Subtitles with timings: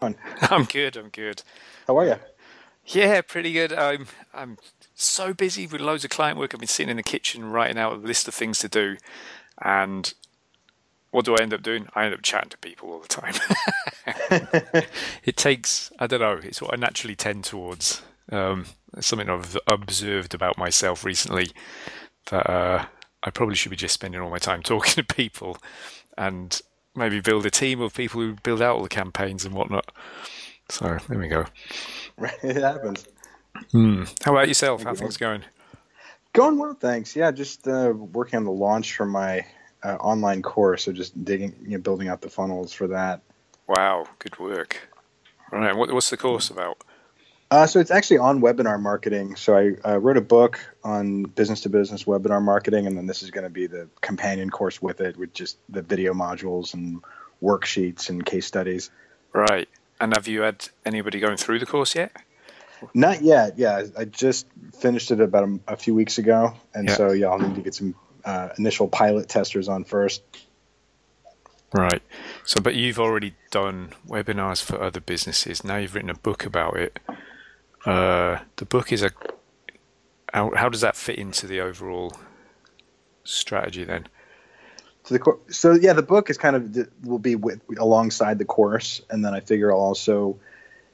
[0.00, 0.96] I'm good.
[0.96, 1.42] I'm good.
[1.86, 2.16] How are you?
[2.86, 3.72] Yeah, pretty good.
[3.72, 4.58] I'm I'm
[4.94, 6.54] so busy with loads of client work.
[6.54, 8.96] I've been sitting in the kitchen writing out a list of things to do,
[9.60, 10.12] and
[11.10, 11.88] what do I end up doing?
[11.94, 13.34] I end up chatting to people all the time.
[15.24, 16.40] it takes I don't know.
[16.42, 18.02] It's what I naturally tend towards.
[18.30, 18.66] Um,
[19.00, 21.50] something I've observed about myself recently
[22.30, 22.86] that uh,
[23.22, 25.58] I probably should be just spending all my time talking to people,
[26.18, 26.60] and
[26.96, 29.90] maybe build a team of people who build out all the campaigns and whatnot.
[30.68, 31.44] So there we go.
[32.42, 33.06] it happens.
[33.72, 34.04] Hmm.
[34.24, 34.82] How about yourself?
[34.82, 35.42] How things going?
[36.32, 37.16] Going well, thanks.
[37.16, 39.46] Yeah, just uh, working on the launch for my
[39.82, 40.84] uh, online course.
[40.84, 43.22] So just digging, you know, building out the funnels for that.
[43.68, 44.88] Wow, good work.
[45.52, 46.82] All right, what, what's the course about?
[47.50, 49.36] Uh, so it's actually on webinar marketing.
[49.36, 53.22] So I uh, wrote a book on business to business webinar marketing, and then this
[53.22, 57.02] is going to be the companion course with it, with just the video modules and
[57.42, 58.90] worksheets and case studies.
[59.32, 59.68] Right.
[60.00, 62.12] And have you had anybody going through the course yet?
[62.92, 63.58] Not yet.
[63.58, 64.46] Yeah, I just
[64.78, 66.94] finished it about a, a few weeks ago, and yeah.
[66.94, 70.22] so yeah, I'll need to get some uh, initial pilot testers on first.
[71.72, 72.02] Right.
[72.44, 75.64] So, but you've already done webinars for other businesses.
[75.64, 76.98] Now you've written a book about it.
[77.86, 79.10] Uh, the book is a.
[80.34, 82.12] How, how does that fit into the overall
[83.24, 84.08] strategy then?
[85.04, 89.00] So the so yeah, the book is kind of will be with alongside the course,
[89.08, 90.38] and then I figure I'll also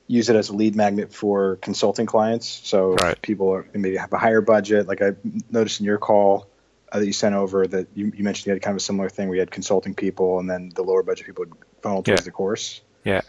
[0.06, 2.46] use it as a lead magnet for consulting clients.
[2.46, 3.20] So right.
[3.22, 4.86] people are, maybe have a higher budget.
[4.86, 5.12] Like I
[5.50, 6.46] noticed in your call
[6.90, 9.08] uh, that you sent over that you, you, mentioned you had kind of a similar
[9.08, 9.30] thing.
[9.30, 12.24] We had consulting people, and then the lower budget people would funnel towards yeah.
[12.24, 12.82] the course.
[13.04, 13.22] Yeah.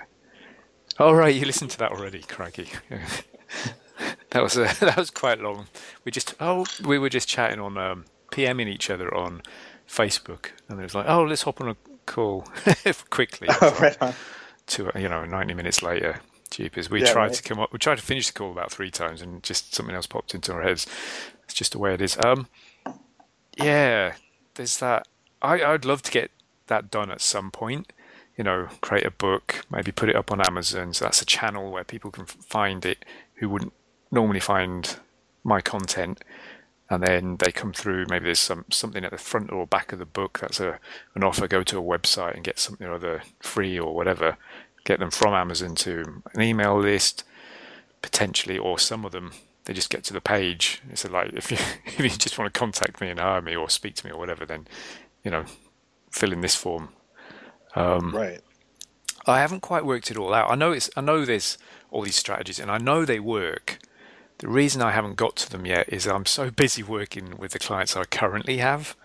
[0.99, 2.67] Oh right, you listened to that already, crikey.
[4.31, 5.67] that was a, that was quite long.
[6.03, 9.41] We just oh we were just chatting on um, PMing each other on
[9.87, 12.47] Facebook, and it was like, oh, let's hop on a call
[13.09, 13.47] quickly.
[13.61, 14.13] Oh, right on.
[14.67, 17.33] To you know, ninety minutes later, jeepers, we yeah, tried right.
[17.33, 19.93] to come up, we tried to finish the call about three times, and just something
[19.93, 20.87] else popped into our heads.
[21.45, 22.17] It's just the way it is.
[22.23, 22.47] Um,
[23.57, 24.13] yeah,
[24.55, 25.07] there's that.
[25.41, 26.31] I I'd love to get
[26.67, 27.91] that done at some point.
[28.37, 30.93] You know, create a book, maybe put it up on Amazon.
[30.93, 33.05] So that's a channel where people can find it
[33.43, 33.73] who wouldn't
[34.09, 34.97] normally find
[35.43, 36.23] my content
[36.89, 38.05] and then they come through.
[38.09, 40.79] Maybe there's some something at the front or back of the book that's a
[41.15, 41.47] an offer.
[41.47, 44.37] Go to a website and get something or other free or whatever.
[44.85, 47.23] Get them from Amazon to an email list,
[48.01, 49.31] potentially, or some of them
[49.65, 50.81] they just get to the page.
[50.89, 53.69] It's like if you if you just want to contact me and hire me or
[53.69, 54.67] speak to me or whatever, then
[55.23, 55.45] you know,
[56.11, 56.89] fill in this form.
[57.75, 58.39] Um, right.
[59.25, 60.51] I haven't quite worked it all out.
[60.51, 61.57] I know it's I know there's
[61.93, 63.79] all these strategies and I know they work
[64.43, 67.59] the reason I haven't got to them yet is I'm so busy working with the
[67.59, 68.95] clients I currently have,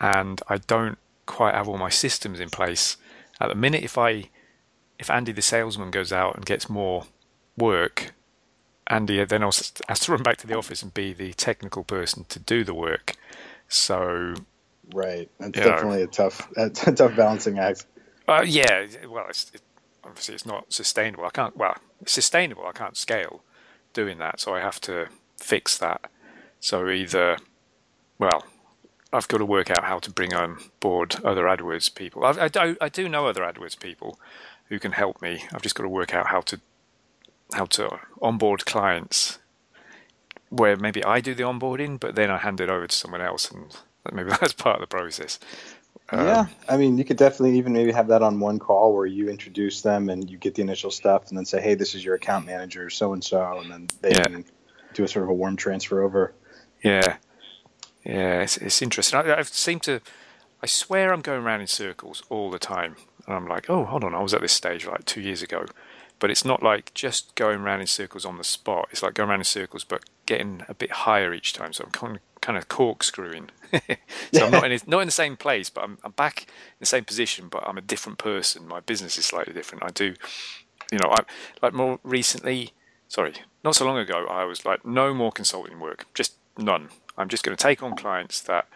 [0.00, 2.96] and I don't quite have all my systems in place.
[3.40, 4.30] At the minute, if I,
[4.96, 7.06] if Andy the salesman goes out and gets more
[7.56, 8.12] work,
[8.86, 12.24] Andy then also has to run back to the office and be the technical person
[12.28, 13.14] to do the work.
[13.66, 14.34] So,
[14.94, 17.84] right, that's definitely know, a tough, a tough balancing act.
[18.28, 19.62] Uh, yeah, well, it's, it,
[20.08, 21.24] obviously it's not sustainable.
[21.24, 21.56] I can't.
[21.56, 22.66] Well, it's sustainable.
[22.66, 23.42] I can't scale,
[23.92, 26.10] doing that, so I have to fix that.
[26.60, 27.38] So either,
[28.18, 28.44] well,
[29.12, 32.24] I've got to work out how to bring on board other AdWords people.
[32.24, 34.18] I, I, do, I do know other AdWords people
[34.68, 35.44] who can help me.
[35.52, 36.60] I've just got to work out how to
[37.54, 39.38] how to onboard clients
[40.50, 43.50] where maybe I do the onboarding, but then I hand it over to someone else,
[43.50, 43.74] and
[44.12, 45.38] maybe that's part of the process.
[46.10, 49.04] Um, yeah, I mean, you could definitely even maybe have that on one call where
[49.04, 52.04] you introduce them and you get the initial stuff, and then say, "Hey, this is
[52.04, 54.22] your account manager, so and so," and then they yeah.
[54.22, 54.44] can
[54.94, 56.32] do a sort of a warm transfer over.
[56.82, 57.16] Yeah,
[58.04, 59.20] yeah, it's, it's interesting.
[59.20, 60.00] I, I seem to,
[60.62, 62.96] I swear, I'm going around in circles all the time,
[63.26, 65.66] and I'm like, "Oh, hold on, I was at this stage like two years ago,"
[66.18, 68.88] but it's not like just going around in circles on the spot.
[68.90, 71.74] It's like going around in circles, but getting a bit higher each time.
[71.74, 73.50] So I'm kind of kind of corkscrewing.
[73.72, 73.80] so
[74.32, 74.44] yeah.
[74.44, 77.04] I'm not in not in the same place, but I'm I'm back in the same
[77.04, 78.66] position, but I'm a different person.
[78.66, 79.84] My business is slightly different.
[79.84, 80.14] I do,
[80.90, 81.24] you know, I
[81.62, 82.72] like more recently.
[83.08, 86.90] Sorry, not so long ago, I was like, no more consulting work, just none.
[87.16, 88.66] I'm just going to take on clients that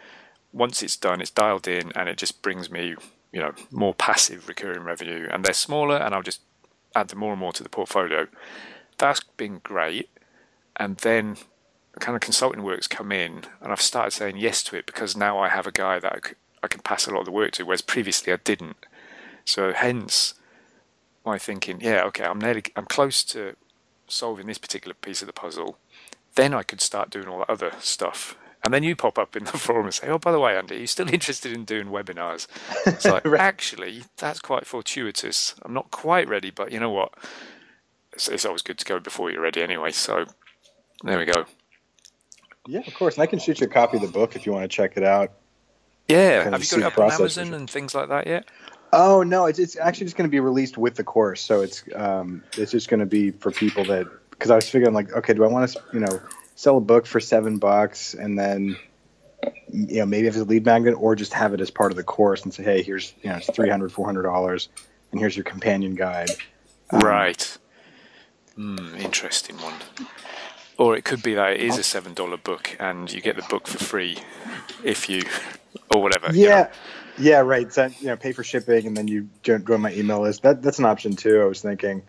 [0.51, 2.95] once it's done, it's dialed in, and it just brings me,
[3.31, 5.27] you know, more passive recurring revenue.
[5.31, 6.41] And they're smaller, and I'll just
[6.95, 8.27] add them more and more to the portfolio.
[8.97, 10.09] That's been great.
[10.75, 11.37] And then
[11.99, 15.37] kind of consulting work's come in, and I've started saying yes to it because now
[15.39, 17.81] I have a guy that I, can pass a lot of the work to, whereas
[17.81, 18.77] previously I didn't.
[19.45, 20.33] So hence
[21.25, 23.55] my thinking, yeah, okay, I'm nearly, I'm close to
[24.07, 25.77] solving this particular piece of the puzzle.
[26.35, 29.43] Then I could start doing all that other stuff, And then you pop up in
[29.43, 31.87] the forum and say, "Oh, by the way, Andy, are you still interested in doing
[31.87, 32.47] webinars?"
[32.85, 33.41] It's like, right.
[33.41, 35.55] actually, that's quite fortuitous.
[35.63, 37.13] I'm not quite ready, but you know what?
[38.13, 39.91] It's, it's always good to go before you're ready, anyway.
[39.91, 40.25] So
[41.03, 41.45] there we go.
[42.67, 43.15] Yeah, of course.
[43.15, 44.97] And I can shoot you a copy of the book if you want to check
[44.97, 45.31] it out.
[46.07, 48.45] Yeah, have you got it up on Amazon and things like that yet?
[48.91, 51.83] Oh no, it's, it's actually just going to be released with the course, so it's
[51.95, 55.33] um, it's just going to be for people that because I was figuring like, okay,
[55.33, 56.21] do I want to you know
[56.55, 58.77] sell a book for seven bucks and then
[59.71, 61.95] you know maybe if it's a lead magnet or just have it as part of
[61.95, 64.69] the course and say, hey, here's you know it's 300 400 dollars
[65.11, 66.29] and here's your companion guide.
[66.91, 67.57] Um, right.
[68.57, 69.73] Mm, interesting one.
[70.77, 73.43] Or it could be that it is a seven dollar book and you get the
[73.43, 74.17] book for free
[74.83, 75.23] if you
[75.93, 76.27] or whatever.
[76.33, 76.41] Yeah.
[76.41, 76.69] You know.
[77.19, 77.71] Yeah, right.
[77.71, 80.41] Send, you know, pay for shipping and then you join my email list.
[80.41, 81.41] That that's an option too.
[81.41, 82.01] I was thinking,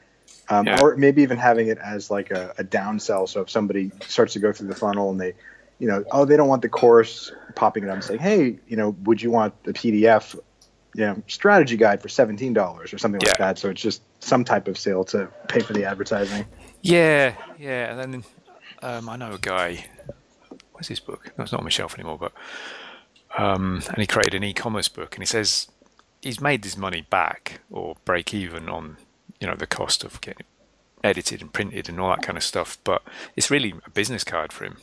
[0.48, 0.80] um, yeah.
[0.80, 3.28] or maybe even having it as like a, a downsell.
[3.28, 5.34] So if somebody starts to go through the funnel and they,
[5.78, 8.76] you know, oh, they don't want the course popping it up and saying, hey, you
[8.76, 10.34] know, would you want the PDF,
[10.94, 13.30] you know, strategy guide for seventeen dollars or something yeah.
[13.30, 13.58] like that?
[13.58, 16.46] So it's just some type of sale to pay for the advertising.
[16.80, 18.24] Yeah, yeah, and then
[18.84, 19.86] um, I know a guy.
[20.72, 21.32] What's his book?
[21.36, 22.32] No, it's not on my shelf anymore, but
[23.38, 25.68] um, and he created an e-commerce book, and he says
[26.20, 28.98] he's made his money back or break even on
[29.40, 30.44] you know the cost of getting
[31.02, 32.78] edited and printed and all that kind of stuff.
[32.84, 33.02] But
[33.36, 34.76] it's really a business card for him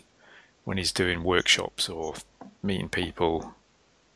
[0.64, 2.16] when he's doing workshops or
[2.64, 3.54] meeting people.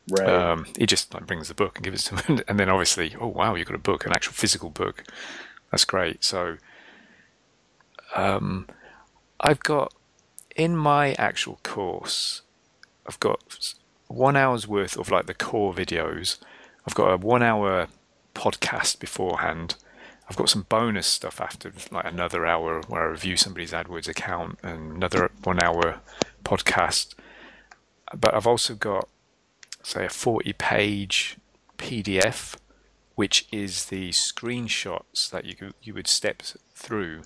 [0.08, 0.28] Right.
[0.28, 3.14] Um, he just like brings the book and gives it to him, and then obviously,
[3.20, 5.04] oh wow, you've got a book, an actual physical book.
[5.70, 6.24] That's great.
[6.24, 6.56] So,
[8.14, 8.66] um,
[9.40, 9.92] I've got
[10.54, 12.42] in my actual course,
[13.06, 13.74] I've got
[14.08, 16.38] one hour's worth of like the core videos.
[16.86, 17.88] I've got a one hour
[18.34, 19.76] podcast beforehand.
[20.28, 24.58] I've got some bonus stuff after, like another hour where I review somebody's AdWords account
[24.62, 26.00] and another one hour
[26.44, 27.14] podcast.
[28.14, 29.08] But I've also got,
[29.82, 31.36] say, a 40 page
[31.78, 32.56] PDF,
[33.14, 36.42] which is the screenshots that you, you would step
[36.74, 37.22] through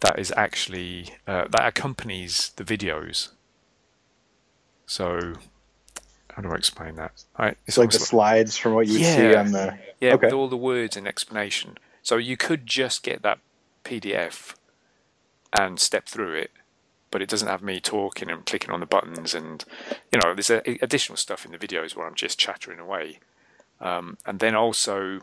[0.00, 3.28] that is actually uh, that accompanies the videos.
[4.86, 5.34] So,
[6.32, 7.12] how do I explain that?
[7.66, 10.26] It's, like the like, slides from what you yeah, see on the yeah, okay.
[10.26, 11.78] with all the words and explanation.
[12.02, 13.38] So you could just get that
[13.84, 14.54] PDF
[15.58, 16.50] and step through it,
[17.10, 19.64] but it doesn't have me talking and clicking on the buttons, and
[20.12, 23.18] you know, there's a, additional stuff in the videos where I'm just chattering away,
[23.80, 25.20] um, and then also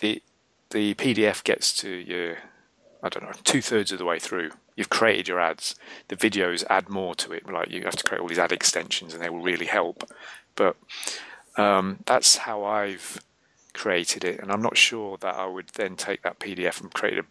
[0.00, 0.22] the
[0.70, 2.36] the PDF gets to your
[3.02, 5.74] I don't know, two thirds of the way through, you've created your ads.
[6.08, 7.48] The videos add more to it.
[7.48, 10.10] Like you have to create all these ad extensions, and they will really help.
[10.56, 10.76] But
[11.56, 13.20] um, that's how I've
[13.72, 17.18] created it, and I'm not sure that I would then take that PDF and create
[17.18, 17.24] a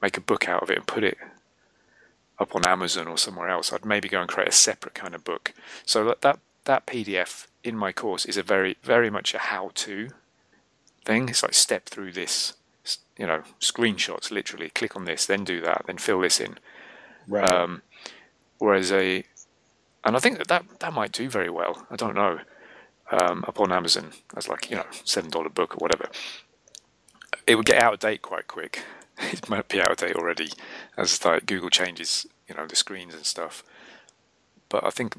[0.00, 1.18] make a book out of it and put it
[2.38, 3.72] up on Amazon or somewhere else.
[3.72, 5.52] I'd maybe go and create a separate kind of book.
[5.84, 10.10] So that that, that PDF in my course is a very very much a how-to
[11.04, 11.28] thing.
[11.28, 12.54] It's like step through this
[13.18, 14.70] you know, screenshots literally.
[14.70, 16.58] Click on this, then do that, then fill this in.
[17.26, 17.50] Right.
[17.50, 17.82] Um,
[18.58, 19.24] whereas a,
[20.04, 21.86] and I think that, that that might do very well.
[21.90, 22.40] I don't know.
[23.10, 26.08] Um, upon Amazon as like you know seven dollar book or whatever,
[27.46, 28.82] it would get out of date quite quick.
[29.18, 30.50] it might be out of date already,
[30.96, 33.64] as like Google changes you know the screens and stuff.
[34.68, 35.16] But I think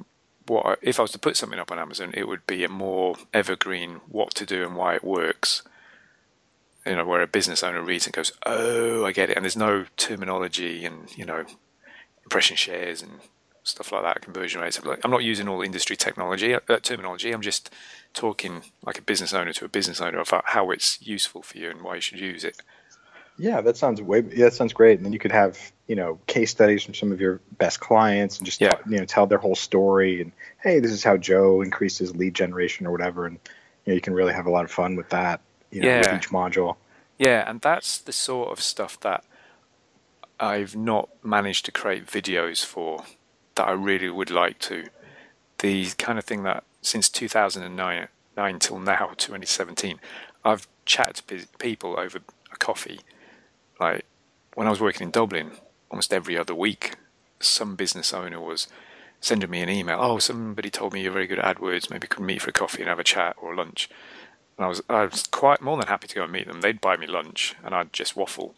[0.47, 2.69] what I, if I was to put something up on Amazon, it would be a
[2.69, 5.63] more evergreen what to do and why it works
[6.85, 9.57] you know, where a business owner reads and goes, "Oh, I get it," and there's
[9.57, 11.45] no terminology and you know,
[12.23, 13.19] impression shares and
[13.63, 14.79] stuff like that, conversion rates.
[15.03, 17.31] I'm not using all industry technology uh, terminology.
[17.31, 17.69] I'm just
[18.13, 21.69] talking like a business owner to a business owner about how it's useful for you
[21.69, 22.61] and why you should use it.
[23.37, 24.21] Yeah, that sounds way.
[24.21, 24.97] Yeah, that sounds great.
[24.97, 25.57] And then you could have
[25.87, 28.75] you know case studies from some of your best clients and just yeah.
[28.87, 30.31] you know tell their whole story and
[30.61, 33.37] hey, this is how Joe increased his lead generation or whatever, and
[33.85, 36.13] you know you can really have a lot of fun with that you know, yeah.
[36.13, 36.77] with each module.
[37.17, 39.23] Yeah, and that's the sort of stuff that
[40.39, 43.03] I've not managed to create videos for
[43.55, 44.85] that I really would like to.
[45.57, 48.07] The kind of thing that since 2009
[48.39, 49.99] nine till now, 2017,
[50.45, 52.19] I've chatted to people over
[52.51, 53.01] a coffee.
[53.79, 54.05] Like
[54.55, 55.51] when I was working in Dublin,
[55.91, 56.95] almost every other week,
[57.39, 58.67] some business owner was
[59.21, 59.99] sending me an email.
[60.01, 61.89] Oh, somebody told me you're very good at AdWords.
[61.89, 63.89] Maybe we could meet for a coffee and have a chat or lunch.
[64.59, 66.59] And I was I was quite more than happy to go and meet them.
[66.59, 68.55] They'd buy me lunch, and I'd just waffle.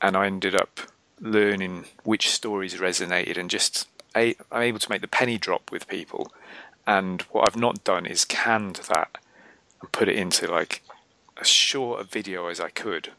[0.00, 0.80] And I ended up
[1.20, 6.32] learning which stories resonated, and just I'm able to make the penny drop with people.
[6.86, 9.18] And what I've not done is canned that
[9.82, 10.82] and put it into like
[11.38, 13.10] as short a video as I could.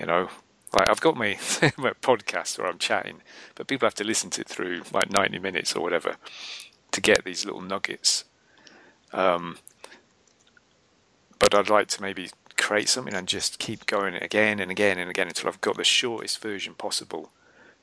[0.00, 0.30] You know,
[0.72, 1.32] like I've got my,
[1.76, 3.20] my podcast where I'm chatting,
[3.54, 6.16] but people have to listen to it through like 90 minutes or whatever
[6.92, 8.24] to get these little nuggets.
[9.12, 9.58] Um,
[11.38, 15.10] but I'd like to maybe create something and just keep going again and again and
[15.10, 17.30] again until I've got the shortest version possible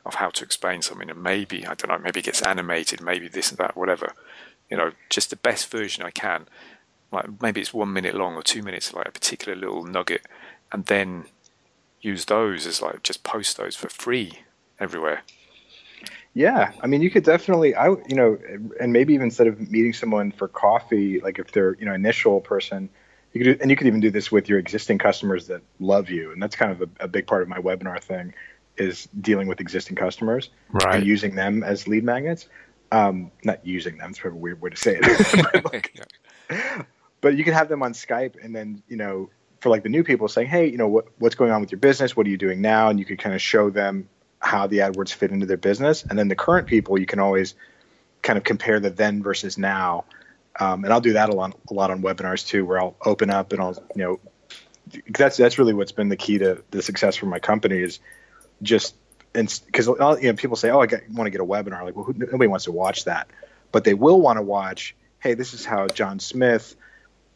[0.06, 1.10] of how to explain something.
[1.10, 4.14] And maybe, I don't know, maybe it gets animated, maybe this and that, whatever.
[4.70, 6.48] You know, just the best version I can.
[7.12, 10.26] Like maybe it's one minute long or two minutes, like a particular little nugget,
[10.72, 11.26] and then
[12.00, 14.40] use those as like just post those for free
[14.80, 15.24] everywhere.
[16.34, 18.38] Yeah, I mean, you could definitely, I you know,
[18.80, 22.40] and maybe even instead of meeting someone for coffee, like if they're you know initial
[22.40, 22.90] person,
[23.34, 26.10] you could do, and you could even do this with your existing customers that love
[26.10, 28.34] you, and that's kind of a, a big part of my webinar thing
[28.78, 30.96] is dealing with existing customers right.
[30.96, 32.48] and using them as lead magnets.
[32.92, 35.48] Um, not using them; it's probably a weird way to say it.
[35.64, 36.06] but, like,
[36.50, 36.84] yeah.
[37.22, 40.04] but you can have them on Skype, and then you know, for like the new
[40.04, 42.16] people, saying, "Hey, you know, what, what's going on with your business?
[42.18, 44.10] What are you doing now?" And you could kind of show them
[44.40, 46.04] how the AdWords fit into their business.
[46.04, 47.54] And then the current people, you can always
[48.24, 50.06] kind of compare the then versus now.
[50.60, 53.30] Um, and I'll do that a lot, a lot on webinars too, where I'll open
[53.30, 54.20] up and I'll, you know,
[55.10, 58.00] that's that's really what's been the key to the success for my company is
[58.62, 58.96] just
[59.34, 61.84] and because you know people say, oh, I want to get a webinar.
[61.84, 63.30] Like, well, who, nobody wants to watch that,
[63.72, 64.96] but they will want to watch.
[65.20, 66.76] Hey, this is how John Smith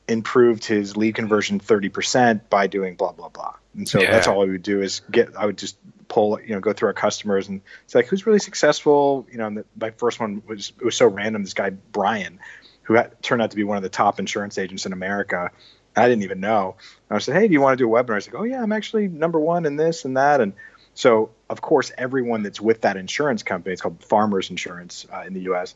[0.08, 4.12] improved his lead conversion 30% by doing blah blah blah and so yeah.
[4.12, 6.88] that's all i would do is get i would just pull, you know, go through
[6.88, 9.28] our customers and it's like, who's really successful?
[9.32, 11.44] You know, and the, my first one was, it was so random.
[11.44, 12.40] This guy, Brian,
[12.86, 15.52] who had, turned out to be one of the top insurance agents in America.
[15.96, 16.76] I didn't even know.
[17.10, 18.12] And I said, Hey, do you want to do a webinar?
[18.12, 20.42] I like, Oh yeah, I'm actually number one in this and that.
[20.42, 20.54] And
[20.94, 25.34] so of course, everyone that's with that insurance company, it's called Farmers Insurance uh, in
[25.34, 25.76] the U.S.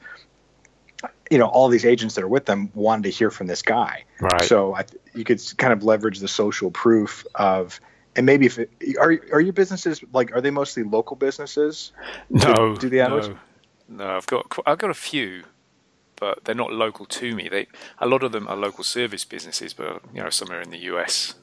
[1.30, 4.06] You know, all these agents that are with them wanted to hear from this guy.
[4.20, 4.42] Right.
[4.44, 7.80] So I, you could kind of leverage the social proof of
[8.16, 11.92] and maybe if it, are are your businesses like are they mostly local businesses?
[12.30, 13.30] No, do the AdWords?
[13.88, 15.44] No, no, I've got I've got a few,
[16.20, 17.50] but they're not local to me.
[17.50, 17.68] They
[18.00, 21.36] a lot of them are local service businesses, but you know somewhere in the US.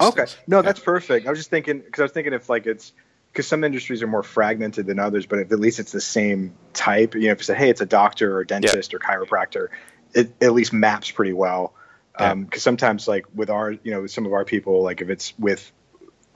[0.00, 0.62] Okay, no, yeah.
[0.62, 1.26] that's perfect.
[1.26, 2.92] I was just thinking because I was thinking if like it's
[3.32, 6.54] because some industries are more fragmented than others, but if at least it's the same
[6.72, 7.14] type.
[7.14, 8.96] You know, if you say, hey, it's a doctor or dentist yeah.
[8.96, 9.68] or chiropractor,
[10.14, 11.74] it at least maps pretty well.
[12.12, 15.36] Because um, sometimes, like with our, you know, some of our people, like if it's
[15.36, 15.72] with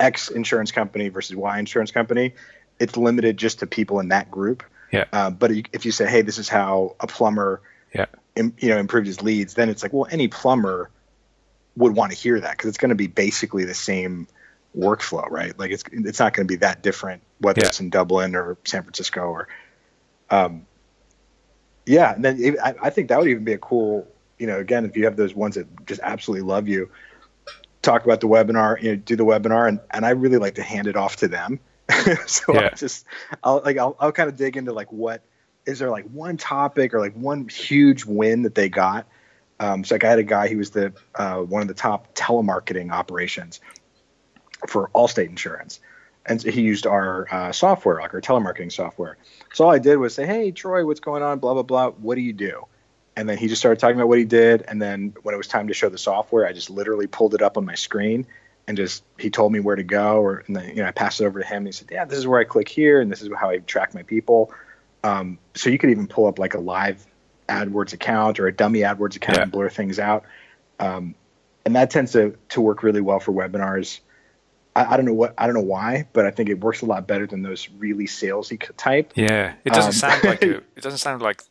[0.00, 2.34] X insurance company versus Y insurance company,
[2.80, 4.64] it's limited just to people in that group.
[4.90, 5.04] Yeah.
[5.12, 7.60] Uh, but if you say, hey, this is how a plumber,
[7.94, 10.90] yeah, Im, you know, improved his leads, then it's like, well, any plumber
[11.76, 14.26] would want to hear that because it's going to be basically the same
[14.76, 15.58] workflow, right?
[15.58, 17.68] Like it's it's not going to be that different whether yeah.
[17.68, 19.48] it's in Dublin or San Francisco or,
[20.30, 20.66] um,
[21.86, 22.14] yeah.
[22.14, 24.06] And then I, I think that would even be a cool,
[24.38, 26.90] you know, again, if you have those ones that just absolutely love you,
[27.82, 30.62] talk about the webinar, you know, do the webinar, and, and I really like to
[30.62, 31.60] hand it off to them.
[32.26, 32.70] so yeah.
[32.72, 33.06] I just,
[33.42, 35.22] I'll like, I'll, I'll kind of dig into like what
[35.66, 39.06] is there like one topic or like one huge win that they got.
[39.60, 42.14] Um, so like I had a guy, who was the uh, one of the top
[42.14, 43.60] telemarketing operations
[44.68, 45.80] for Allstate Insurance,
[46.24, 49.18] and so he used our uh, software, like our telemarketing software.
[49.52, 51.40] So all I did was say, "Hey, Troy, what's going on?
[51.40, 51.90] Blah blah blah.
[51.90, 52.66] What do you do?"
[53.18, 55.48] and then he just started talking about what he did and then when it was
[55.48, 58.24] time to show the software i just literally pulled it up on my screen
[58.68, 61.20] and just he told me where to go or and then you know i passed
[61.20, 63.10] it over to him and he said yeah this is where i click here and
[63.10, 64.52] this is how i track my people
[65.04, 67.06] um, so you could even pull up like a live
[67.48, 69.42] adwords account or a dummy adwords account yeah.
[69.44, 70.24] and blur things out
[70.80, 71.14] um,
[71.64, 74.00] and that tends to, to work really well for webinars
[74.74, 76.86] I, I, don't know what I don't know why, but I think it works a
[76.86, 79.12] lot better than those really salesy type.
[79.16, 81.42] Yeah, it doesn't um, sound like a, it doesn't sound like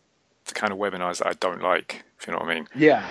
[0.45, 2.05] the kind of webinars that I don't like.
[2.19, 2.67] If you know what I mean?
[2.73, 3.05] Yeah,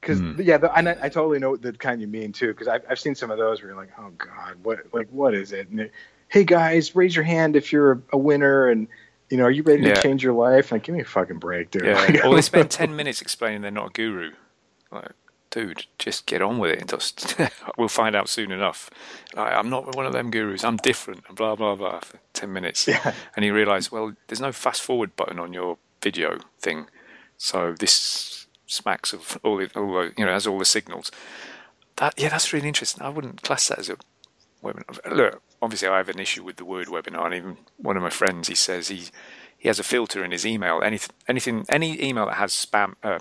[0.00, 0.44] because mm.
[0.44, 2.48] yeah, the, I, I totally know the kind you mean too.
[2.48, 5.34] Because I've I've seen some of those where you're like, oh god, what like what
[5.34, 5.68] is it?
[5.68, 5.90] And
[6.28, 8.88] hey guys, raise your hand if you're a winner and.
[9.32, 10.72] You know, are you ready to change your life?
[10.72, 11.84] Like, give me a fucking break, dude.
[11.84, 11.94] Yeah.
[11.94, 14.32] Like, or they spend ten minutes explaining they're not a guru.
[14.90, 15.12] Like,
[15.50, 17.36] dude, just get on with it and just
[17.78, 18.90] we'll find out soon enough.
[19.36, 20.64] Like, I'm not one of them gurus.
[20.64, 21.22] I'm different.
[21.28, 22.88] And blah blah blah for ten minutes.
[22.88, 23.14] Yeah.
[23.36, 26.88] And he realised, well, there's no fast forward button on your video thing.
[27.36, 28.39] So this
[28.70, 31.10] smacks of all the, all the, you know, has all the signals.
[31.96, 33.02] That yeah, that's really interesting.
[33.02, 33.96] I wouldn't class that as a
[34.62, 35.14] webinar.
[35.14, 38.10] Look, obviously, I have an issue with the word webinar, and even one of my
[38.10, 39.08] friends, he says he
[39.58, 40.82] he has a filter in his email.
[40.82, 43.18] Anything, anything, any email that has spam uh,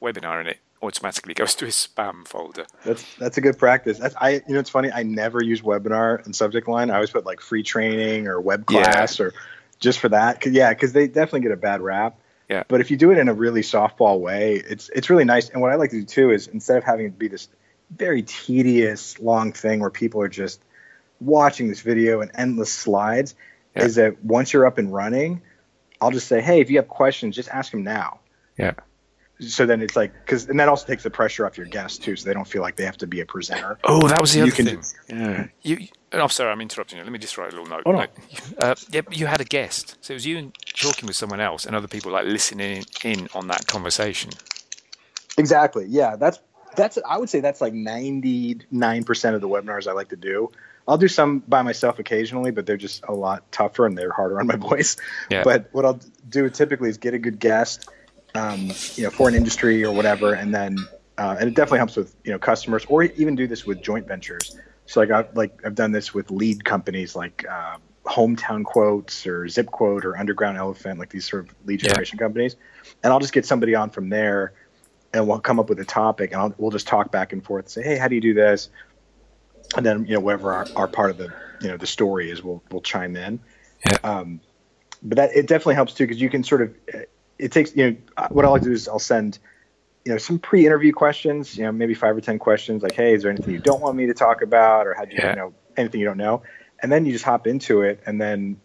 [0.00, 2.66] webinar in it automatically goes to his spam folder.
[2.84, 3.98] That's that's a good practice.
[3.98, 4.92] That's, I you know it's funny.
[4.92, 6.90] I never use webinar in subject line.
[6.90, 9.26] I always put like free training or web class yeah.
[9.26, 9.34] or
[9.80, 10.40] just for that.
[10.40, 12.18] Cause, yeah, because they definitely get a bad rap.
[12.52, 12.64] Yeah.
[12.68, 15.48] But if you do it in a really softball way, it's it's really nice.
[15.48, 17.48] And what I like to do too is instead of having it be this
[17.90, 20.62] very tedious long thing where people are just
[21.18, 23.34] watching this video and endless slides,
[23.74, 23.84] yeah.
[23.84, 25.40] is that once you're up and running,
[25.98, 28.20] I'll just say, hey, if you have questions, just ask them now.
[28.58, 28.74] Yeah.
[29.40, 32.16] So then it's like because and that also takes the pressure off your guests too,
[32.16, 33.78] so they don't feel like they have to be a presenter.
[33.82, 34.76] Oh, that was the you other thing.
[34.76, 35.46] Just, yeah.
[35.62, 35.88] You.
[36.14, 37.04] Oh, I'm sorry, I'm interrupting you.
[37.04, 37.82] Let me just write a little note.
[37.86, 38.06] Oh, no.
[38.58, 41.74] uh, yeah, you had a guest, so it was you talking with someone else, and
[41.74, 44.30] other people like listening in on that conversation.
[45.38, 45.86] Exactly.
[45.88, 46.40] Yeah, that's
[46.76, 46.98] that's.
[47.08, 50.50] I would say that's like 99 percent of the webinars I like to do.
[50.86, 54.40] I'll do some by myself occasionally, but they're just a lot tougher and they're harder
[54.40, 54.96] on my voice.
[55.30, 55.44] Yeah.
[55.44, 57.88] But what I'll do typically is get a good guest,
[58.34, 60.76] um, you know, for an industry or whatever, and then
[61.18, 64.06] uh, and it definitely helps with you know customers, or even do this with joint
[64.06, 64.58] ventures.
[64.92, 69.48] So like I've like I've done this with lead companies like uh, Hometown Quotes or
[69.48, 72.26] Zip Quote or Underground Elephant, like these sort of lead generation yeah.
[72.26, 72.56] companies,
[73.02, 74.52] and I'll just get somebody on from there,
[75.14, 77.64] and we'll come up with a topic, and I'll, we'll just talk back and forth,
[77.64, 78.68] and say, hey, how do you do this?
[79.76, 82.42] and then you know whatever our, our part of the you know the story is,
[82.42, 83.40] we'll we'll chime in.
[83.86, 83.98] Yeah.
[84.04, 84.40] Um,
[85.02, 86.74] but that it definitely helps too because you can sort of
[87.38, 89.38] it takes you know what I like to do is I'll send
[90.04, 93.22] you know some pre-interview questions you know maybe five or ten questions like hey is
[93.22, 95.30] there anything you don't want me to talk about or how do you, yeah.
[95.30, 96.42] you know anything you don't know
[96.80, 98.60] and then you just hop into it and then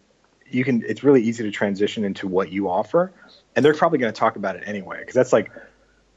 [0.49, 3.13] you can it's really easy to transition into what you offer
[3.55, 5.51] and they're probably going to talk about it anyway because that's like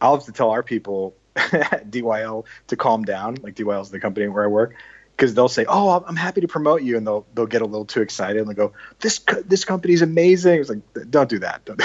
[0.01, 3.37] I'll have to tell our people at DYL to calm down.
[3.43, 4.75] Like DYL is the company where I work,
[5.17, 7.85] because they'll say, "Oh, I'm happy to promote you," and they'll they'll get a little
[7.85, 11.65] too excited and they'll go, "This this company's amazing." It's like, don't do that.
[11.65, 11.79] Don't,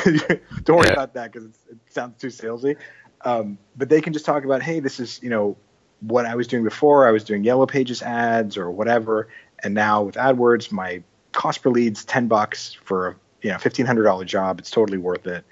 [0.64, 0.94] don't worry yeah.
[0.94, 2.78] about that because it sounds too salesy.
[3.26, 5.58] Um, but they can just talk about, "Hey, this is you know
[6.00, 7.08] what I was doing before.
[7.08, 9.28] I was doing Yellow Pages ads or whatever,
[9.62, 13.86] and now with AdWords, my cost per lead's ten bucks for a you know fifteen
[13.86, 14.60] hundred dollar job.
[14.60, 15.44] It's totally worth it."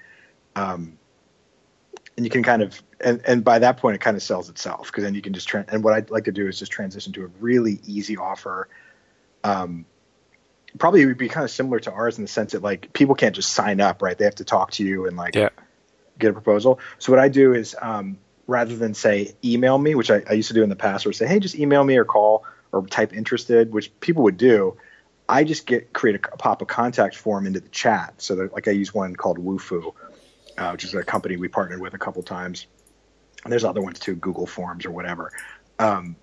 [0.56, 0.98] Um,
[2.16, 4.86] and you can kind of and, and by that point it kind of sells itself
[4.86, 7.12] because then you can just tra- and what I'd like to do is just transition
[7.14, 8.68] to a really easy offer.
[9.42, 9.84] Um,
[10.78, 13.14] probably it would be kind of similar to ours in the sense that like people
[13.14, 14.16] can't just sign up, right?
[14.16, 15.48] They have to talk to you and like yeah.
[16.18, 16.78] Get a proposal.
[16.98, 20.48] So what I do is um, rather than say email me, which I, I used
[20.48, 23.12] to do in the past, or say hey just email me or call or type
[23.12, 24.76] interested, which people would do.
[25.28, 28.14] I just get create a, a pop a contact form into the chat.
[28.18, 29.94] So that, like I use one called Wufoo,
[30.58, 32.66] uh, which is a company we partnered with a couple times
[33.44, 35.30] and there's other ones too, Google Forms or whatever.
[35.78, 36.16] Um,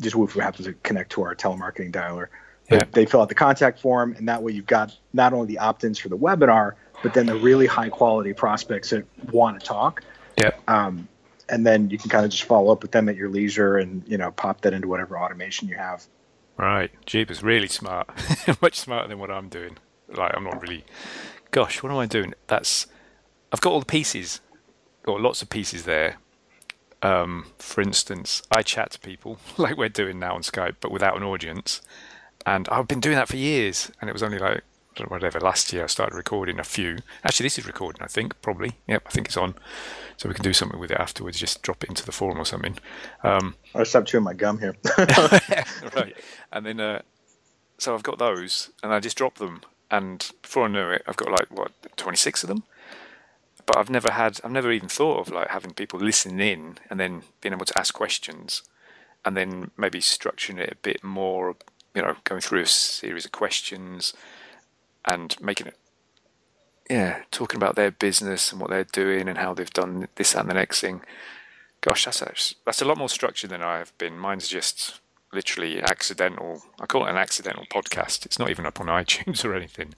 [0.00, 2.28] just if happens to connect to our telemarketing dialer.
[2.70, 2.84] Yeah.
[2.92, 5.98] They fill out the contact form, and that way you've got not only the opt-ins
[5.98, 10.02] for the webinar, but then the really high quality prospects that want to talk.
[10.36, 10.52] Yeah.
[10.68, 11.08] Um,
[11.48, 14.02] and then you can kind of just follow up with them at your leisure, and
[14.06, 16.06] you know, pop that into whatever automation you have.
[16.56, 18.08] Right, Jeep is really smart,
[18.62, 19.76] much smarter than what I'm doing.
[20.08, 20.84] Like I'm not really.
[21.50, 22.34] Gosh, what am I doing?
[22.46, 22.86] That's
[23.52, 24.40] I've got all the pieces,
[25.02, 26.16] got lots of pieces there,
[27.04, 31.16] um, for instance, I chat to people like we're doing now on Skype, but without
[31.16, 31.82] an audience.
[32.46, 33.92] And I've been doing that for years.
[34.00, 34.62] And it was only like,
[35.08, 36.98] whatever, last year I started recording a few.
[37.24, 38.72] Actually, this is recording, I think, probably.
[38.86, 39.54] Yep, I think it's on.
[40.16, 42.44] So we can do something with it afterwards, just drop it into the forum or
[42.44, 42.78] something.
[43.22, 44.76] Um, I stopped chewing my gum here.
[44.98, 46.14] right.
[46.52, 47.02] And then, uh,
[47.78, 49.62] so I've got those, and I just drop them.
[49.90, 52.64] And before I know it, I've got like, what, 26 of them?
[53.66, 57.00] but I've never had, I've never even thought of like having people listen in and
[57.00, 58.62] then being able to ask questions,
[59.24, 61.56] and then maybe structuring it a bit more,
[61.94, 64.12] you know, going through a series of questions
[65.04, 65.76] and making it,
[66.88, 70.48] yeah, talking about their business and what they're doing and how they've done this and
[70.48, 71.02] the next thing.
[71.80, 72.32] Gosh, that's a,
[72.64, 74.18] that's a lot more structured than I have been.
[74.18, 75.00] Mine's just
[75.32, 76.62] literally accidental.
[76.80, 78.24] I call it an accidental podcast.
[78.24, 79.94] It's not even up on iTunes or anything.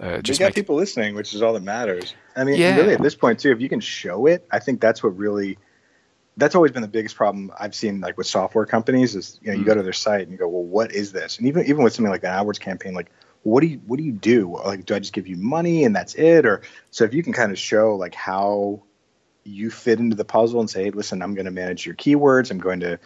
[0.00, 2.14] Uh, just you got people listening, which is all that matters.
[2.34, 2.76] I mean, yeah.
[2.76, 5.58] really, at this point too, if you can show it, I think that's what really.
[6.38, 9.58] That's always been the biggest problem I've seen, like with software companies, is you know
[9.58, 9.76] you go mm.
[9.76, 11.36] to their site and you go, well, what is this?
[11.36, 13.10] And even even with something like an AdWords campaign, like
[13.42, 14.56] what do you what do you do?
[14.64, 16.46] Like, do I just give you money and that's it?
[16.46, 18.82] Or so if you can kind of show like how
[19.44, 22.52] you fit into the puzzle and say, hey, listen, I'm going to manage your keywords.
[22.52, 23.00] I'm going to,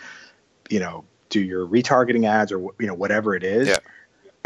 [0.68, 3.68] you know, do your retargeting ads or you know whatever it is.
[3.68, 3.78] Yeah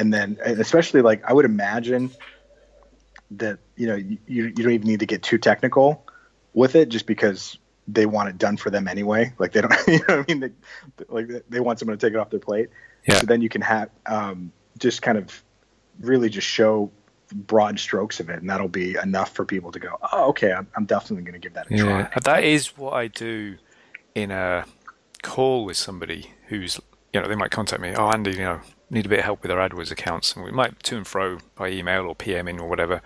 [0.00, 2.11] and then and especially like I would imagine
[3.33, 6.07] that you know you, you don't even need to get too technical
[6.55, 9.98] with it just because they want it done for them anyway like they don't you
[10.09, 12.70] know what I mean they, like they want someone to take it off their plate
[13.07, 13.20] yeah.
[13.20, 15.44] so then you can have um, just kind of
[16.00, 16.90] really just show
[17.32, 20.66] broad strokes of it and that'll be enough for people to go oh okay I'm,
[20.76, 22.06] I'm definitely going to give that a yeah.
[22.08, 23.56] try that is what I do
[24.16, 24.64] in a
[25.22, 26.80] call with somebody who's
[27.12, 28.60] you know they might contact me oh Andy you know
[28.90, 31.38] need a bit of help with our AdWords accounts, and we might to and fro
[31.54, 33.00] by email or PMing or whatever,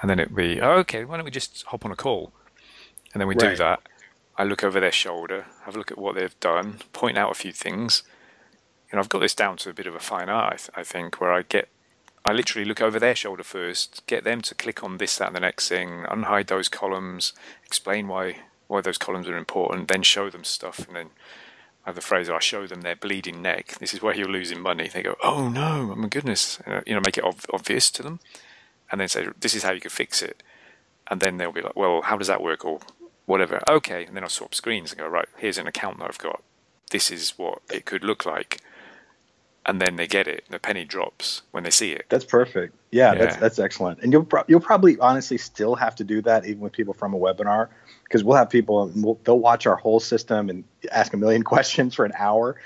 [0.00, 2.32] and then it'd be, oh, okay, why don't we just hop on a call?
[3.12, 3.50] And then we right.
[3.50, 3.80] do that.
[4.36, 7.34] I look over their shoulder, have a look at what they've done, point out a
[7.34, 8.02] few things.
[8.92, 11.20] You know, I've got this down to a bit of a fine art, I think,
[11.20, 11.68] where I get,
[12.26, 15.36] I literally look over their shoulder first, get them to click on this, that, and
[15.36, 17.32] the next thing, unhide those columns,
[17.64, 21.06] explain why why those columns are important, then show them stuff, and then
[21.84, 23.76] I have the phrase I show them their bleeding neck.
[23.78, 24.88] This is where you're losing money.
[24.88, 28.02] They go, oh no, oh my goodness, uh, you know, make it ob- obvious to
[28.02, 28.18] them,
[28.90, 30.42] and then say this is how you can fix it,
[31.08, 32.80] and then they'll be like, well, how does that work, or
[33.26, 33.60] whatever.
[33.68, 35.28] Okay, and then I'll swap screens and go right.
[35.36, 36.42] Here's an account that I've got.
[36.90, 38.60] This is what it could look like
[39.66, 40.44] and then they get it.
[40.48, 42.06] The penny drops when they see it.
[42.08, 42.74] That's perfect.
[42.92, 43.18] Yeah, yeah.
[43.18, 44.00] that's that's excellent.
[44.00, 47.12] And you'll pro- you'll probably honestly still have to do that even with people from
[47.12, 47.68] a webinar
[48.04, 51.94] because we'll have people we'll, they'll watch our whole system and ask a million questions
[51.94, 52.56] for an hour.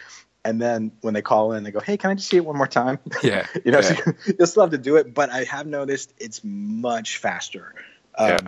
[0.45, 2.57] And then when they call in, they go, "Hey, can I just see it one
[2.57, 3.95] more time?" Yeah, you know, yeah.
[3.95, 7.75] So you'll still have to do it, but I have noticed it's much faster.
[8.17, 8.39] Um, yeah.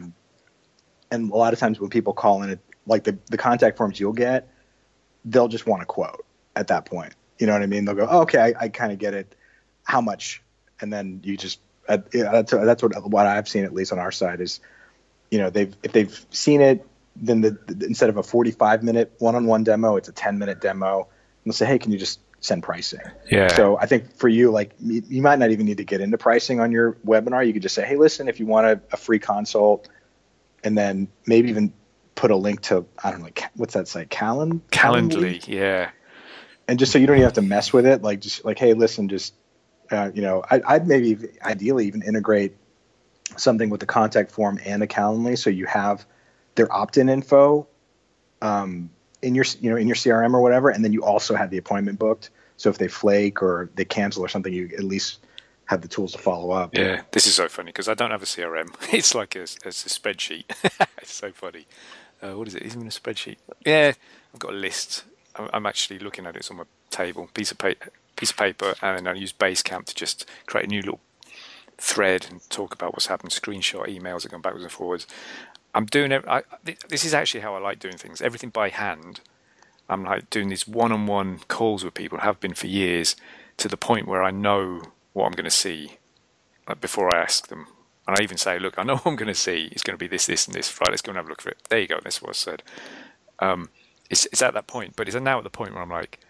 [1.11, 4.12] And a lot of times when people call in, like the the contact forms you'll
[4.12, 4.49] get,
[5.25, 7.85] they'll just want a quote at that point you know what I mean?
[7.85, 9.35] They'll go, oh, okay, I, I kind of get it.
[9.85, 10.42] How much?
[10.81, 13.99] And then you just uh, yeah, that's that's what what I've seen at least on
[13.99, 14.61] our side is,
[15.31, 19.12] you know, they've if they've seen it, then the, the instead of a 45 minute
[19.18, 21.01] one-on-one demo, it's a 10 minute demo.
[21.01, 21.07] And
[21.53, 23.01] they'll say, hey, can you just send pricing?
[23.31, 23.49] Yeah.
[23.49, 26.18] So I think for you, like you, you might not even need to get into
[26.18, 27.47] pricing on your webinar.
[27.47, 29.88] You could just say, hey, listen, if you want a, a free consult,
[30.64, 31.73] and then maybe even
[32.14, 34.11] put a link to I don't know, like, what's that site?
[34.11, 35.90] Calend Calendly, yeah
[36.72, 38.72] and just so you don't even have to mess with it, like just like, hey,
[38.72, 39.35] listen, just
[39.90, 42.56] uh, you know, I, I'd maybe ideally even integrate
[43.37, 46.06] something with the contact form and the Calendly, so you have
[46.54, 47.68] their opt-in info
[48.40, 48.88] um,
[49.20, 51.58] in your you know in your CRM or whatever, and then you also have the
[51.58, 52.30] appointment booked.
[52.56, 55.18] So if they flake or they cancel or something, you at least
[55.66, 56.74] have the tools to follow up.
[56.74, 58.74] Yeah, this is so funny because I don't have a CRM.
[58.94, 60.44] It's like a, it's a spreadsheet.
[61.02, 61.66] it's so funny.
[62.22, 62.62] Uh, what is it?
[62.62, 63.37] Isn't it a spreadsheet?
[63.66, 63.92] Yeah,
[64.32, 65.04] I've got a list
[65.37, 69.09] I'm actually looking at it on my table, piece of paper, piece of paper, and
[69.09, 71.01] I use Basecamp to just create a new little
[71.79, 73.33] thread and talk about what's happened.
[73.33, 75.07] Screenshot emails that go backwards and forwards.
[75.75, 76.25] I'm doing it.
[76.29, 76.42] I,
[76.88, 78.21] this is actually how I like doing things.
[78.21, 79.21] Everything by hand.
[79.88, 82.18] I'm like doing these one-on-one calls with people.
[82.18, 83.16] Have been for years,
[83.57, 85.99] to the point where I know what I'm going to see
[86.68, 87.66] like before I ask them.
[88.07, 89.68] And I even say, look, I know what I'm going to see.
[89.73, 90.81] It's going to be this, this, and this.
[90.81, 91.59] Right, let's go and have a look for it.
[91.68, 91.99] There you go.
[92.03, 92.62] That's what I said.
[93.38, 93.68] Um,
[94.12, 96.20] it's, it's at that point, but it's now at the point where I'm like,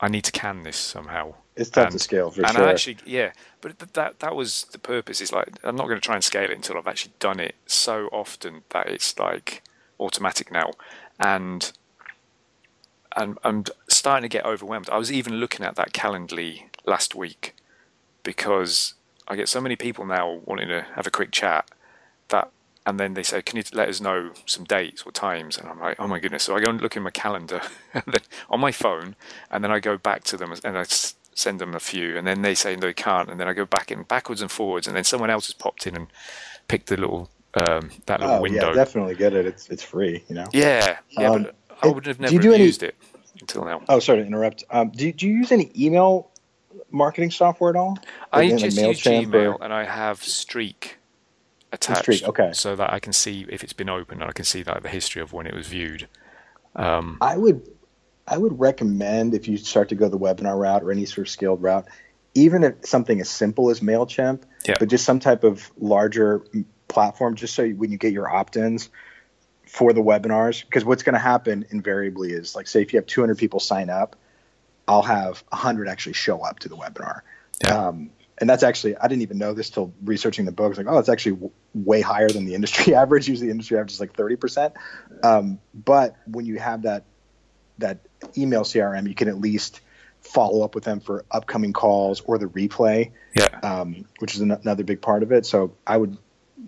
[0.00, 1.34] I need to can this somehow.
[1.56, 2.66] It's tough and, to scale for and sure.
[2.66, 5.20] I actually, yeah, but that that was the purpose.
[5.20, 7.56] Is like I'm not going to try and scale it until I've actually done it
[7.66, 9.62] so often that it's like
[9.98, 10.70] automatic now,
[11.18, 11.72] and
[13.16, 14.88] and I'm starting to get overwhelmed.
[14.90, 17.56] I was even looking at that Calendly last week
[18.22, 18.94] because
[19.26, 21.68] I get so many people now wanting to have a quick chat
[22.28, 22.50] that
[22.86, 25.80] and then they say, "Can you let us know some dates or times?" And I'm
[25.80, 27.60] like, "Oh my goodness!" So I go and look in my calendar
[28.50, 29.16] on my phone,
[29.50, 30.84] and then I go back to them and I
[31.34, 33.90] send them a few, and then they say they can't, and then I go back
[33.90, 36.06] in backwards and forwards, and then someone else has popped in and
[36.68, 38.68] picked the little um, that little oh, window.
[38.68, 39.46] Yeah, definitely get it.
[39.46, 40.46] It's it's free, you know.
[40.52, 42.90] Yeah, yeah, um, but I would have never do used any...
[42.90, 42.96] it
[43.40, 43.82] until now.
[43.88, 44.62] Oh, sorry to interrupt.
[44.70, 46.30] Um, do do you use any email
[46.92, 47.98] marketing software at all?
[48.32, 49.64] Like I just use Gmail, or...
[49.64, 50.98] and I have Streak
[51.76, 52.50] attached, Streak, okay.
[52.52, 54.88] so that I can see if it's been opened and I can see like the
[54.88, 56.08] history of when it was viewed.
[56.74, 57.68] Um, I would,
[58.26, 61.30] I would recommend if you start to go the webinar route or any sort of
[61.30, 61.86] scaled route,
[62.34, 64.74] even if something as simple as Mailchimp, yeah.
[64.78, 66.44] but just some type of larger
[66.88, 68.90] platform, just so when you get your opt-ins
[69.66, 73.06] for the webinars, because what's going to happen invariably is like, say, if you have
[73.06, 74.16] 200 people sign up,
[74.88, 77.22] I'll have 100 actually show up to the webinar.
[77.64, 77.88] Yeah.
[77.88, 80.70] Um, and that's actually I didn't even know this till researching the book.
[80.70, 83.28] It's like, oh, it's actually w- way higher than the industry average.
[83.28, 84.74] Usually, the industry average is like thirty percent.
[85.22, 87.04] Um, but when you have that
[87.78, 88.00] that
[88.36, 89.80] email CRM, you can at least
[90.20, 93.12] follow up with them for upcoming calls or the replay.
[93.34, 93.58] Yeah.
[93.62, 95.46] Um, which is an- another big part of it.
[95.46, 96.18] So I would,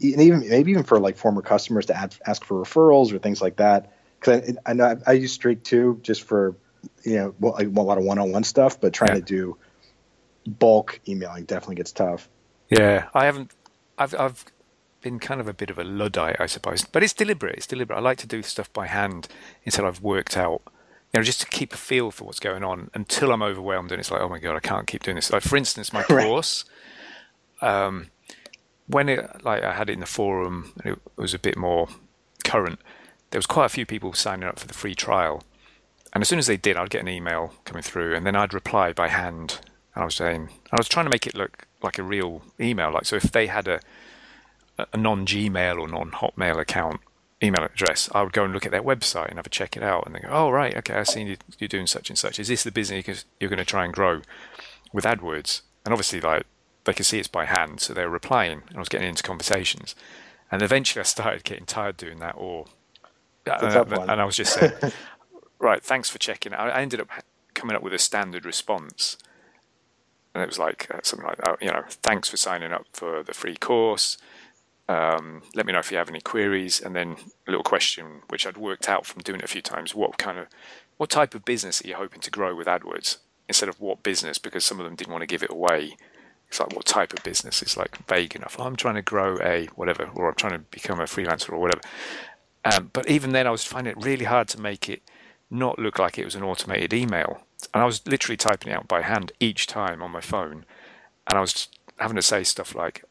[0.01, 3.43] and even maybe even for like former customers to add, ask for referrals or things
[3.43, 3.93] like that.
[4.21, 6.57] Because I, I, know I, I, use Streak too, just for
[7.05, 9.15] you know, like a lot of one-on-one stuff, but trying yeah.
[9.17, 9.57] to do
[10.47, 12.29] bulk emailing definitely gets tough.
[12.69, 13.51] Yeah, I haven't.
[13.99, 14.45] I've I've
[15.01, 17.57] been kind of a bit of a luddite, I suppose, but it's deliberate.
[17.57, 17.97] It's deliberate.
[17.97, 19.29] I like to do stuff by hand
[19.65, 20.61] until I've worked out,
[21.13, 24.01] you know, just to keep a feel for what's going on until I'm overwhelmed and
[24.01, 25.33] it's like, oh my god, I can't keep doing this.
[25.33, 26.65] Like for instance, my course.
[27.63, 28.09] um,
[28.87, 31.89] when it like I had it in the forum, it was a bit more
[32.45, 32.81] current.
[33.31, 35.43] There was quite a few people signing up for the free trial,
[36.13, 38.55] and as soon as they did, I'd get an email coming through, and then I'd
[38.55, 39.61] reply by hand
[39.99, 42.93] I was saying, I was trying to make it look like a real email.
[42.93, 43.81] Like, so if they had a,
[44.93, 47.01] a non Gmail or non Hotmail account
[47.43, 49.83] email address, I would go and look at their website and have a check it
[49.83, 52.39] out and they go, oh, right, okay, I've seen you, you're doing such and such.
[52.39, 54.23] Is this the business you're going to try and grow
[54.93, 55.63] with AdWords?
[55.85, 56.45] And obviously, like,
[56.85, 59.23] they could see it's by hand, so they were replying, and I was getting into
[59.23, 59.95] conversations.
[60.51, 62.67] And eventually, I started getting tired doing that, or
[63.47, 64.73] uh, and, and, I was just saying,
[65.59, 66.55] right, thanks for checking.
[66.55, 67.09] I ended up
[67.55, 69.17] coming up with a standard response,
[70.39, 71.61] and it was like uh, something like that.
[71.61, 74.17] You know, thanks for signing up for the free course.
[74.89, 78.47] Um, let me know if you have any queries, and then a little question which
[78.47, 79.97] I'd worked out from doing it a few times.
[79.97, 80.47] What kind of,
[80.97, 83.19] what type of business are you hoping to grow with AdWords?
[83.49, 85.97] Instead of what business, because some of them didn't want to give it away.
[86.49, 87.63] It's like what type of business?
[87.63, 88.57] It's like vague enough.
[88.59, 91.59] Oh, I'm trying to grow a whatever, or I'm trying to become a freelancer or
[91.59, 91.81] whatever.
[92.65, 95.03] Um, but even then, I was finding it really hard to make it
[95.51, 97.43] not look like it was an automated email.
[97.75, 100.65] And I was literally typing it out by hand each time on my phone.
[101.27, 101.69] And I was
[101.99, 103.05] having to say stuff like,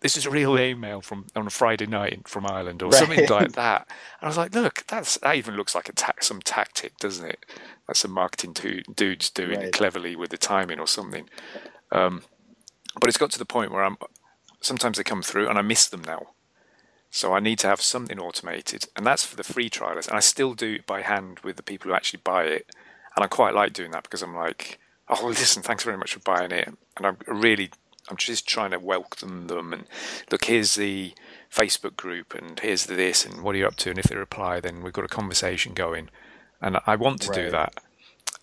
[0.00, 2.98] this is a real email from on a Friday night from Ireland or right.
[2.98, 3.88] something like that.
[4.20, 7.24] And I was like, look, that's that even looks like a ta- some tactic, doesn't
[7.24, 7.46] it?
[7.86, 9.66] That's some marketing to, dudes doing right.
[9.66, 11.28] it cleverly with the timing or something.
[11.92, 12.22] Um,
[13.00, 13.96] but it's got to the point where I'm
[14.60, 16.28] sometimes they come through and I miss them now.
[17.10, 20.08] So I need to have something automated, and that's for the free trialers.
[20.08, 22.74] And I still do it by hand with the people who actually buy it,
[23.18, 24.78] and I quite like doing that because I'm like,
[25.08, 27.72] oh, listen, thanks very much for buying it, and I'm really,
[28.08, 29.86] I'm just trying to welcome them and
[30.30, 31.14] look, here's the
[31.52, 33.90] Facebook group, and here's the this, and what are you up to?
[33.90, 36.10] And if they reply, then we've got a conversation going,
[36.62, 37.36] and I want to right.
[37.36, 37.80] do that.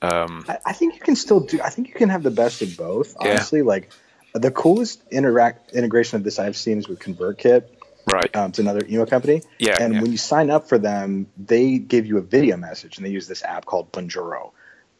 [0.02, 1.62] Um, I, I, think you can still do.
[1.62, 3.16] I think you can have the best of both.
[3.18, 3.66] Honestly, yeah.
[3.66, 3.92] like
[4.34, 7.64] the coolest interact integration of this I've seen is with ConvertKit
[8.08, 8.36] Right.
[8.36, 9.42] Um, it's another email company.
[9.58, 9.78] Yeah.
[9.80, 10.02] And yeah.
[10.02, 13.28] when you sign up for them, they give you a video message, and they use
[13.28, 14.52] this app called Bonjoro,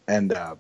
[0.08, 0.56] and uh,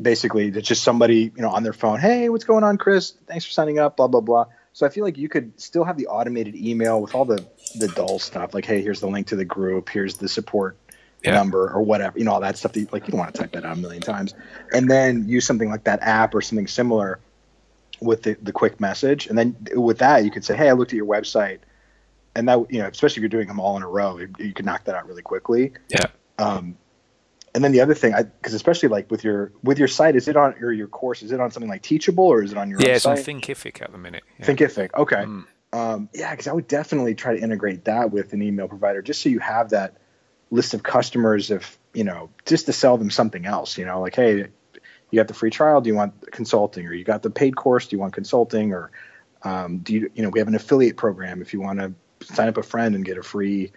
[0.00, 2.00] basically it's just somebody you know on their phone.
[2.00, 3.12] Hey, what's going on, Chris?
[3.26, 3.96] Thanks for signing up.
[3.96, 4.46] Blah blah blah.
[4.72, 7.46] So I feel like you could still have the automated email with all the
[7.78, 10.76] the dull stuff, like hey, here's the link to the group, here's the support
[11.22, 11.32] yeah.
[11.32, 13.40] number or whatever, you know, all that stuff that you, like you don't want to
[13.40, 14.34] type that out a million times,
[14.72, 17.18] and then use something like that app or something similar
[18.00, 19.26] with the, the quick message.
[19.26, 21.60] And then with that, you could say, Hey, I looked at your website.
[22.34, 24.52] And that, you know, especially if you're doing them all in a row, you, you
[24.52, 25.72] can knock that out really quickly.
[25.88, 26.06] Yeah.
[26.38, 26.76] Um,
[27.56, 30.36] and then the other thing, because especially like with your with your site, is it
[30.36, 31.22] on or your course?
[31.22, 32.78] Is it on something like Teachable or is it on your?
[32.78, 32.86] Own?
[32.86, 33.18] Yeah, it's site?
[33.18, 34.24] on Thinkific at the minute.
[34.38, 34.46] Yeah.
[34.46, 35.24] Thinkific, okay.
[35.24, 35.44] Mm.
[35.72, 39.22] Um, yeah, because I would definitely try to integrate that with an email provider, just
[39.22, 39.96] so you have that
[40.50, 41.50] list of customers.
[41.50, 43.78] If you know, just to sell them something else.
[43.78, 44.48] You know, like hey,
[45.10, 47.86] you got the free trial do you want consulting or you got the paid course
[47.86, 48.90] do you want consulting or
[49.44, 52.48] um, do you you know we have an affiliate program if you want to sign
[52.48, 53.72] up a friend and get a free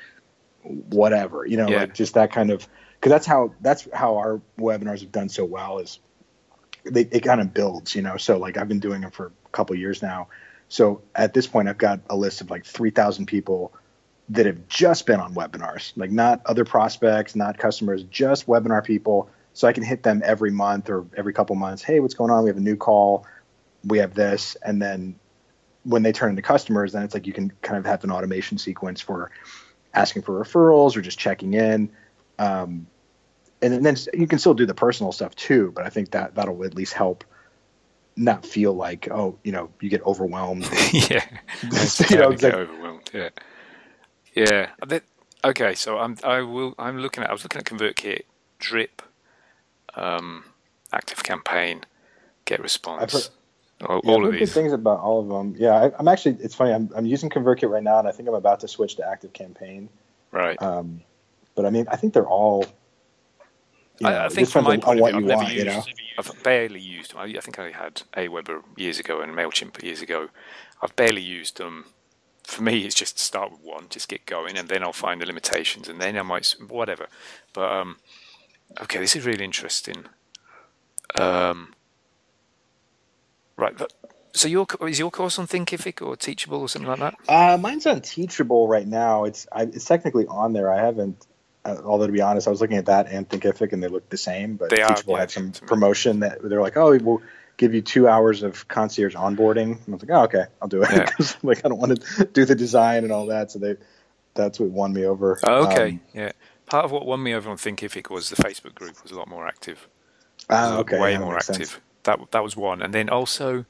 [0.64, 1.82] whatever you know yeah.
[1.82, 2.68] like just that kind of
[3.00, 6.00] because that's how that's how our webinars have done so well is
[6.84, 9.50] they it kind of builds you know so like i've been doing them for a
[9.52, 10.28] couple years now
[10.68, 13.74] so at this point i've got a list of like 3000 people
[14.30, 19.30] that have just been on webinars like not other prospects not customers just webinar people
[19.54, 21.84] so I can hit them every month or every couple months.
[21.84, 22.44] Hey, what's going on?
[22.44, 23.26] We have a new call.
[23.84, 25.16] We have this, and then
[25.84, 28.58] when they turn into customers, then it's like you can kind of have an automation
[28.58, 29.32] sequence for
[29.94, 31.92] asking for referrals or just checking in.
[32.40, 32.88] Um,
[33.62, 36.64] and then you can still do the personal stuff too, but I think that that'll
[36.64, 37.26] at least help
[38.16, 40.64] not feel like oh you know you get overwhelmed.
[40.94, 41.26] yeah,
[42.10, 43.10] you know, get like, overwhelmed.
[43.14, 43.30] Yeah,
[44.34, 44.70] yeah.
[45.44, 48.24] Okay, so I'm I will I'm looking at I was looking at ConvertKit,
[48.60, 49.02] Drip,
[49.96, 50.46] um,
[50.94, 51.84] Active Campaign,
[52.46, 53.32] Get Response.
[53.86, 54.40] all, yeah, all of these.
[54.40, 55.56] good things about all of them.
[55.58, 56.38] Yeah, I, am actually.
[56.42, 56.74] It's funny.
[56.74, 59.34] I'm, I'm using ConvertKit right now, and I think I'm about to switch to Active
[59.34, 59.90] Campaign.
[60.32, 60.62] Right.
[60.62, 61.02] Um,
[61.56, 62.66] but I mean, I think they're all.
[64.00, 65.66] You know, I, I, think from my point of view, I've never want, used.
[65.66, 65.84] You know?
[66.18, 67.20] I've barely used them.
[67.20, 70.30] I, I think I had Aweber years ago and Mailchimp years ago.
[70.82, 71.86] I've barely used them.
[72.44, 75.22] For me, it's just to start with one, just get going, and then I'll find
[75.22, 77.08] the limitations, and then I might whatever.
[77.54, 77.98] But um,
[78.82, 80.06] Okay, this is really interesting.
[81.16, 81.74] Um,
[83.58, 83.92] right, but,
[84.34, 87.16] so your is your course on Thinkific or Teachable or something like that?
[87.28, 89.24] Uh, mine's on Teachable right now.
[89.24, 90.72] It's I, it's technically on there.
[90.72, 91.26] I haven't.
[91.66, 94.10] Uh, although to be honest, I was looking at that and Thinkific, and they look
[94.10, 94.56] the same.
[94.56, 97.22] But they had some promotion that they're like, oh, we'll
[97.58, 99.78] give you two hours of concierge onboarding.
[99.86, 100.90] And I was like, oh, okay, I'll do it.
[100.92, 101.10] Yeah.
[101.44, 103.52] like I don't want to do the design and all that.
[103.52, 103.76] So they
[104.34, 105.40] that's what won me over.
[105.44, 106.32] Oh, okay, um, yeah
[106.70, 109.28] part of what won me over on Thinkific was the Facebook group was a lot
[109.28, 109.88] more active.
[110.50, 111.56] Ah, okay, way yeah, more active.
[111.56, 111.80] Sense.
[112.04, 113.66] That that was one, and then also,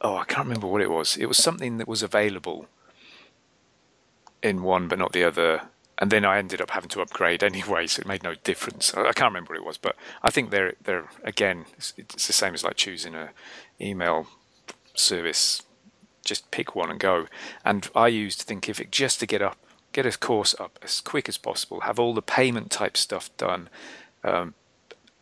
[0.00, 1.16] oh, I can't remember what it was.
[1.16, 2.66] It was something that was available
[4.42, 5.62] in one but not the other,
[5.98, 8.94] and then I ended up having to upgrade anyway, so it made no difference.
[8.94, 12.32] I, can't remember what it was, but I think they're they're again, it's, it's the
[12.32, 13.30] same as like choosing a
[13.80, 14.28] email
[14.94, 15.62] service.
[16.24, 17.26] Just pick one and go.
[17.64, 19.56] And I used Thinkific just to get up
[19.92, 23.68] get a course up as quick as possible, have all the payment type stuff done,
[24.22, 24.54] um,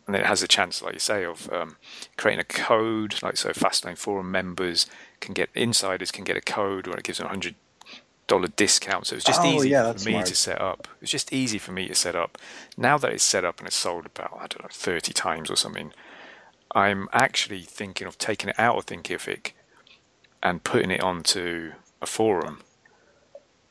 [0.07, 1.77] and then it has a chance, like you say, of um,
[2.17, 3.21] creating a code.
[3.23, 4.87] Like so, Fastlane forum members
[5.21, 7.55] can get insiders can get a code, or it gives them a hundred
[8.27, 9.07] dollar discount.
[9.07, 10.27] So it's just oh, easy yeah, for me smart.
[10.27, 10.89] to set up.
[11.01, 12.39] It's just easy for me to set up.
[12.77, 15.57] Now that it's set up and it's sold about I don't know thirty times or
[15.57, 15.93] something,
[16.75, 19.53] I'm actually thinking of taking it out of Thinkific
[20.43, 22.61] and putting it onto a forum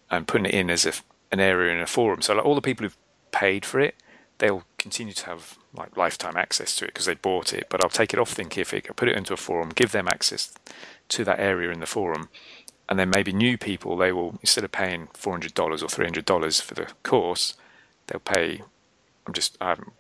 [0.10, 0.94] and putting it in as a,
[1.32, 2.22] an area in a forum.
[2.22, 2.98] So like all the people who've
[3.32, 3.96] paid for it,
[4.38, 7.68] they'll continue to have like lifetime access to it because they bought it.
[7.70, 10.54] But I'll take it off Thinkific, I'll put it into a forum, give them access
[11.10, 12.30] to that area in the forum,
[12.88, 16.06] and then maybe new people they will instead of paying four hundred dollars or three
[16.06, 17.56] hundred dollars for the course,
[18.08, 18.62] they'll pay.
[19.28, 19.92] I'm just I'm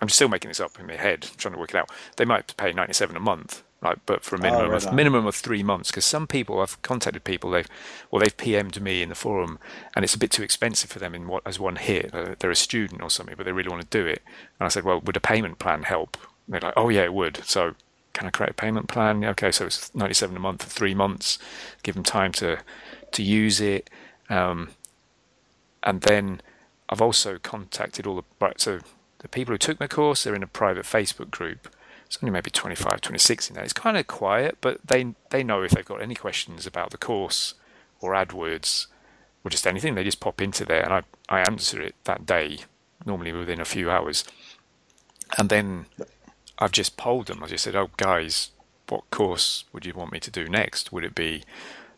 [0.00, 1.90] I'm still making this up in my head, trying to work it out.
[2.16, 3.98] They might pay ninety seven a month, right?
[4.06, 6.60] But for a oh, minimum oh, right of minimum of three months, because some people
[6.60, 7.68] I've contacted people they've
[8.10, 9.58] well they've PM'd me in the forum,
[9.94, 12.12] and it's a bit too expensive for them in what as one hit.
[12.40, 14.22] They're a student or something, but they really want to do it.
[14.58, 16.16] And I said, well, would a payment plan help?
[16.46, 17.44] And they're like, oh yeah, it would.
[17.44, 17.74] So
[18.12, 19.24] can I create a payment plan?
[19.24, 21.38] Okay, so it's ninety seven a month for three months.
[21.82, 22.58] Give them time to
[23.12, 23.90] to use it,
[24.28, 24.70] um,
[25.82, 26.40] and then
[26.88, 28.52] I've also contacted all the.
[28.56, 28.80] So
[29.18, 31.68] the people who took my course, they're in a private Facebook group
[32.12, 33.64] it's only maybe 25, 26 in there.
[33.64, 36.98] It's kind of quiet, but they they know if they've got any questions about the
[36.98, 37.54] course
[38.02, 38.88] or AdWords
[39.42, 42.58] or just anything, they just pop into there and I, I answer it that day,
[43.06, 44.24] normally within a few hours.
[45.38, 45.86] And then
[46.62, 47.42] I've just polled them.
[47.42, 48.50] I just said, oh, guys,
[48.88, 50.92] what course would you want me to do next?
[50.92, 51.42] Would it be,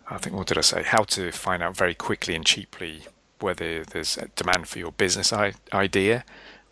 [0.09, 0.83] I think, what did I say?
[0.83, 3.03] How to find out very quickly and cheaply
[3.41, 5.33] whether there's a demand for your business
[5.73, 6.25] idea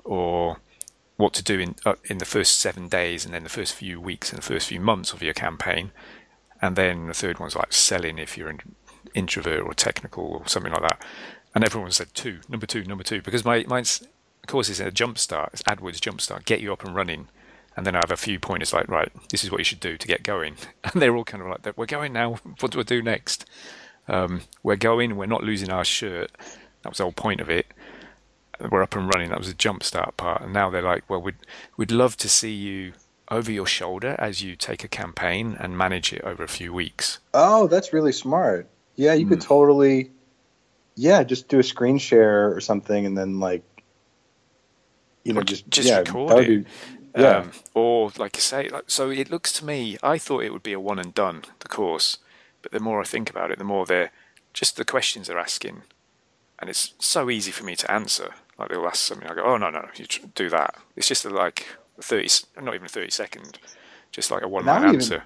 [0.05, 0.59] or
[1.17, 4.01] what to do in uh, in the first seven days, and then the first few
[4.01, 5.93] weeks and the first few months of your campaign,
[6.61, 8.61] and then the third one's like selling if you're an
[9.15, 11.05] introvert or technical or something like that.
[11.55, 14.03] And everyone said two, number two, number two, because my mine's
[14.47, 17.29] course is a jumpstart, it's AdWords jumpstart, get you up and running.
[17.77, 19.97] And then I have a few pointers like, right, this is what you should do
[19.97, 20.57] to get going.
[20.85, 22.39] And they're all kind of like, we're going now.
[22.61, 23.47] What do I do next?
[24.09, 25.17] Um, we're going.
[25.17, 26.31] We're not losing our shirt.
[26.83, 27.67] That was the whole point of it
[28.71, 29.31] We're up and running.
[29.31, 31.37] That was a jump start part, and now they're like, well, we'd
[31.77, 32.93] we'd love to see you
[33.31, 37.19] over your shoulder as you take a campaign and manage it over a few weeks.
[37.33, 38.69] Oh, that's really smart.
[38.97, 39.31] Yeah, you mm.
[39.31, 39.49] could hmm.
[39.49, 40.11] totally,
[40.97, 43.63] yeah, just do a screen share or something, and then like,
[45.25, 46.65] you know, or just just yeah, record it.
[46.65, 46.71] Be,
[47.21, 49.99] yeah, um, or like you say, like, so it looks to me.
[50.03, 52.19] I thought it would be a one and done the course,
[52.63, 54.11] but the more I think about it, the more they're
[54.53, 55.83] just the questions they're asking,
[56.59, 58.31] and it's so easy for me to answer.
[58.59, 61.31] Like they'll ask something, I go, "Oh no, no, you do that." It's just a,
[61.31, 61.67] like
[61.99, 62.29] a thirty,
[62.61, 63.59] not even a thirty second,
[64.11, 65.25] just like a one line answer.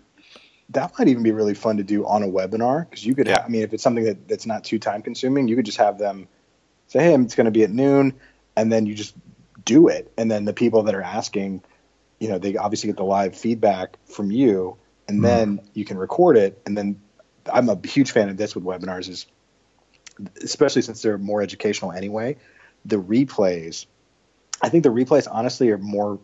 [0.71, 3.29] That might even be really fun to do on a webinar because you could.
[3.29, 3.39] Yeah.
[3.39, 5.79] Have, I mean, if it's something that, that's not too time consuming, you could just
[5.79, 6.27] have them
[6.89, 8.13] say, "Hey, it's going to be at noon,"
[8.57, 9.15] and then you just
[9.67, 11.63] do it, and then the people that are asking,
[12.19, 15.25] you know, they obviously get the live feedback from you, and mm.
[15.25, 16.99] then you can record it, and then
[17.53, 19.27] I'm a huge fan of this with webinars is
[20.43, 22.37] especially since they're more educational anyway
[22.87, 23.87] the replays,
[24.63, 26.19] I think the replays honestly are more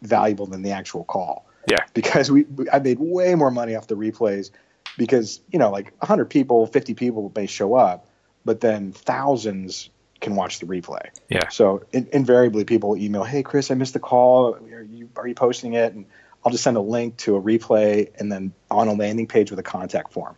[0.00, 1.46] valuable than the actual call.
[1.68, 1.84] Yeah.
[1.92, 4.50] Because we, I made way more money off the replays
[4.96, 8.06] because, you know, like 100 people, 50 people may show up,
[8.44, 9.90] but then thousands
[10.24, 11.10] can watch the replay.
[11.28, 11.48] Yeah.
[11.48, 14.54] So in, invariably people email, "Hey Chris, I missed the call.
[14.54, 16.06] Are you are you posting it?" And
[16.44, 19.60] I'll just send a link to a replay and then on a landing page with
[19.60, 20.36] a contact form.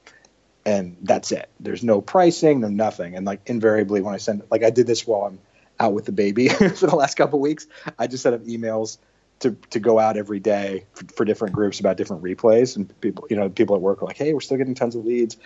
[0.64, 1.48] And that's it.
[1.60, 3.16] There's no pricing, no nothing.
[3.16, 5.38] And like invariably when I send like I did this while I'm
[5.78, 7.66] out with the baby for the last couple weeks.
[7.98, 8.98] I just set up emails
[9.40, 13.26] to to go out every day for, for, different groups about different replays, and people,
[13.28, 15.36] you know, people at work are like, "Hey, we're still getting tons of leads."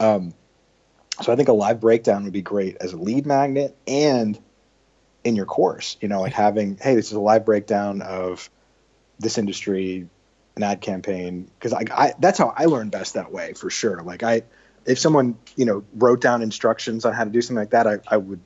[0.00, 0.34] Um,
[1.20, 4.38] so I think a live breakdown would be great as a lead magnet and
[5.24, 5.96] in your course.
[6.00, 8.50] You know, like having, "Hey, this is a live breakdown of
[9.18, 10.08] this industry,
[10.56, 14.02] an ad campaign," because I, I that's how I learn best that way for sure.
[14.02, 14.42] Like I,
[14.84, 17.98] if someone you know wrote down instructions on how to do something like that, I,
[18.08, 18.40] I would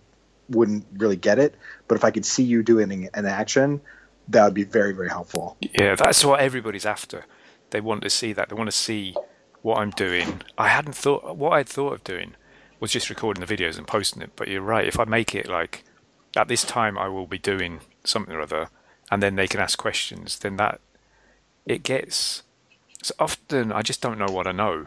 [0.48, 1.54] wouldn't really get it.
[1.88, 3.80] But if I could see you doing an action,
[4.28, 5.56] that would be very, very helpful.
[5.60, 7.24] Yeah, that's what everybody's after.
[7.70, 8.48] They want to see that.
[8.48, 9.14] They want to see
[9.62, 10.42] what I'm doing.
[10.58, 12.34] I hadn't thought what I'd thought of doing
[12.80, 14.32] was just recording the videos and posting it.
[14.34, 14.86] But you're right.
[14.86, 15.84] If I make it like
[16.36, 18.68] at this time, I will be doing something or other,
[19.10, 20.38] and then they can ask questions.
[20.38, 20.80] Then that
[21.66, 22.42] it gets.
[23.02, 24.86] So often I just don't know what I know.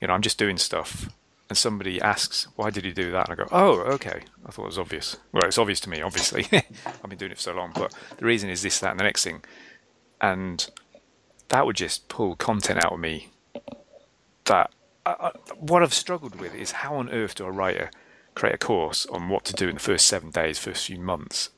[0.00, 1.08] You know, I'm just doing stuff
[1.48, 4.22] and somebody asks, "Why did you do that?" and I go, "Oh, okay.
[4.46, 6.46] I thought it was obvious." Well, it's obvious to me, obviously.
[6.52, 9.04] I've been doing it for so long, but the reason is this, that, and the
[9.04, 9.42] next thing,
[10.20, 10.70] and
[11.48, 13.28] that would just pull content out of me.
[14.46, 14.70] That
[15.06, 17.90] I, what I've struggled with is how on earth do I write a
[18.34, 21.50] create a course on what to do in the first seven days, first few months,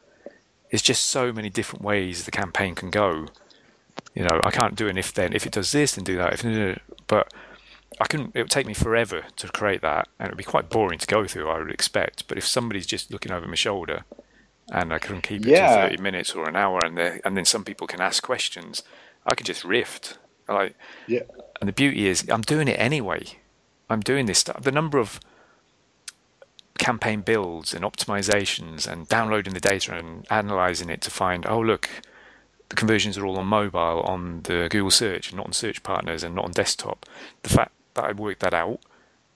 [0.71, 3.27] it's just so many different ways the campaign can go.
[4.15, 5.33] You know, I can't do an if then.
[5.33, 6.45] If it does this, then do that.
[6.45, 7.33] If but
[8.01, 8.33] I can.
[8.35, 11.07] It would take me forever to create that, and it would be quite boring to
[11.07, 11.49] go through.
[11.49, 12.27] I would expect.
[12.29, 14.05] But if somebody's just looking over my shoulder,
[14.71, 15.69] and I can keep it yeah.
[15.69, 18.83] to thirty minutes or an hour, and and then some people can ask questions,
[19.25, 20.19] I could just riff.
[20.49, 20.75] Like,
[21.07, 21.23] yeah.
[21.61, 23.25] And the beauty is, I'm doing it anyway.
[23.89, 24.63] I'm doing this stuff.
[24.63, 25.21] The number of
[26.79, 31.89] campaign builds and optimizations and downloading the data and analyzing it to find, oh, look,
[32.69, 36.23] the conversions are all on mobile, on the Google search, and not on search partners
[36.23, 37.07] and not on desktop.
[37.43, 38.81] The fact that I worked that out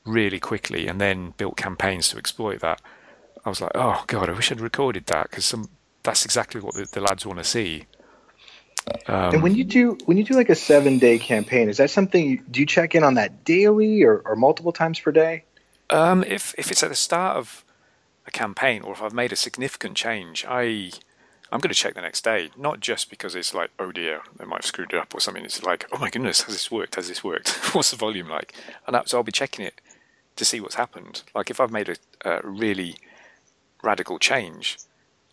[0.05, 2.81] really quickly and then built campaigns to exploit that,
[3.45, 5.55] I was like, oh, God, I wish I'd recorded that because
[6.03, 7.87] that's exactly what the, the lads want to see.
[9.07, 11.91] Um, and when you do when you do like a seven day campaign, is that
[11.91, 12.25] something?
[12.25, 15.45] You, do you check in on that daily or, or multiple times per day?
[15.91, 17.65] Um, if if it's at the start of
[18.27, 20.93] a campaign or if I've made a significant change, I
[21.53, 22.51] I'm going to check the next day.
[22.57, 25.45] Not just because it's like, oh dear, they might have screwed it up or something.
[25.45, 26.95] It's like, oh my goodness, has this worked?
[26.95, 27.51] Has this worked?
[27.75, 28.55] What's the volume like?
[28.87, 29.81] And so I'll be checking it
[30.37, 31.23] to see what's happened.
[31.35, 32.97] Like if I've made a, a really
[33.83, 34.79] radical change,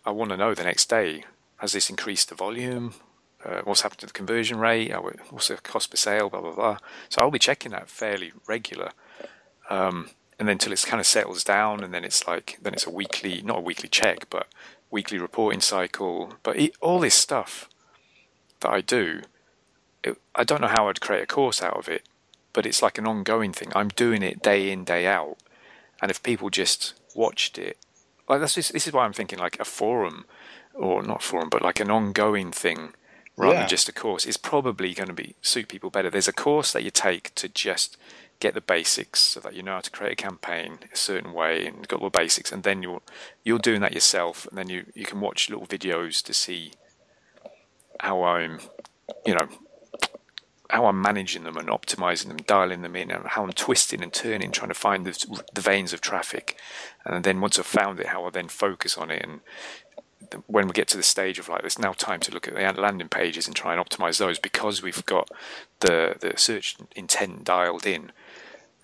[0.06, 1.24] I want to know the next day
[1.58, 2.94] has this increased the volume?
[3.46, 4.92] Uh, what's happened to the conversion rate,
[5.30, 6.78] what's the cost per sale, blah blah blah.
[7.10, 8.92] So I'll be checking that fairly regular,
[9.70, 10.10] um,
[10.40, 12.92] and then until it kind of settles down, and then it's like then it's a
[12.92, 14.48] weekly, not a weekly check, but
[14.90, 16.34] weekly reporting cycle.
[16.44, 17.70] But it, all this stuff
[18.62, 19.22] that I do,
[20.04, 22.04] it, I don't know how I'd create a course out of it,
[22.54, 23.72] but it's like an ongoing thing.
[23.76, 25.38] I'm doing it day in day out,
[26.02, 27.78] and if people just watched it,
[28.28, 30.26] like that's just, this is why I'm thinking like a forum,
[30.74, 32.94] or not forum, but like an ongoing thing
[33.38, 33.60] rather yeah.
[33.62, 36.10] than just a course is probably going to be suit people better.
[36.10, 37.96] There's a course that you take to just
[38.40, 41.66] get the basics so that you know how to create a campaign a certain way
[41.66, 43.02] and got all the basics and then you're
[43.44, 46.72] you're doing that yourself and then you, you can watch little videos to see
[48.00, 48.60] how I'm
[49.26, 49.48] you know
[50.70, 54.12] how I'm managing them and optimizing them, dialing them in, and how I'm twisting and
[54.12, 56.58] turning, trying to find the, the veins of traffic.
[57.06, 59.40] And then once I've found it, how I then focus on it and
[60.48, 62.82] when we get to the stage of like it's now time to look at the
[62.82, 65.30] landing pages and try and optimize those because we've got
[65.80, 68.12] the the search intent dialed in.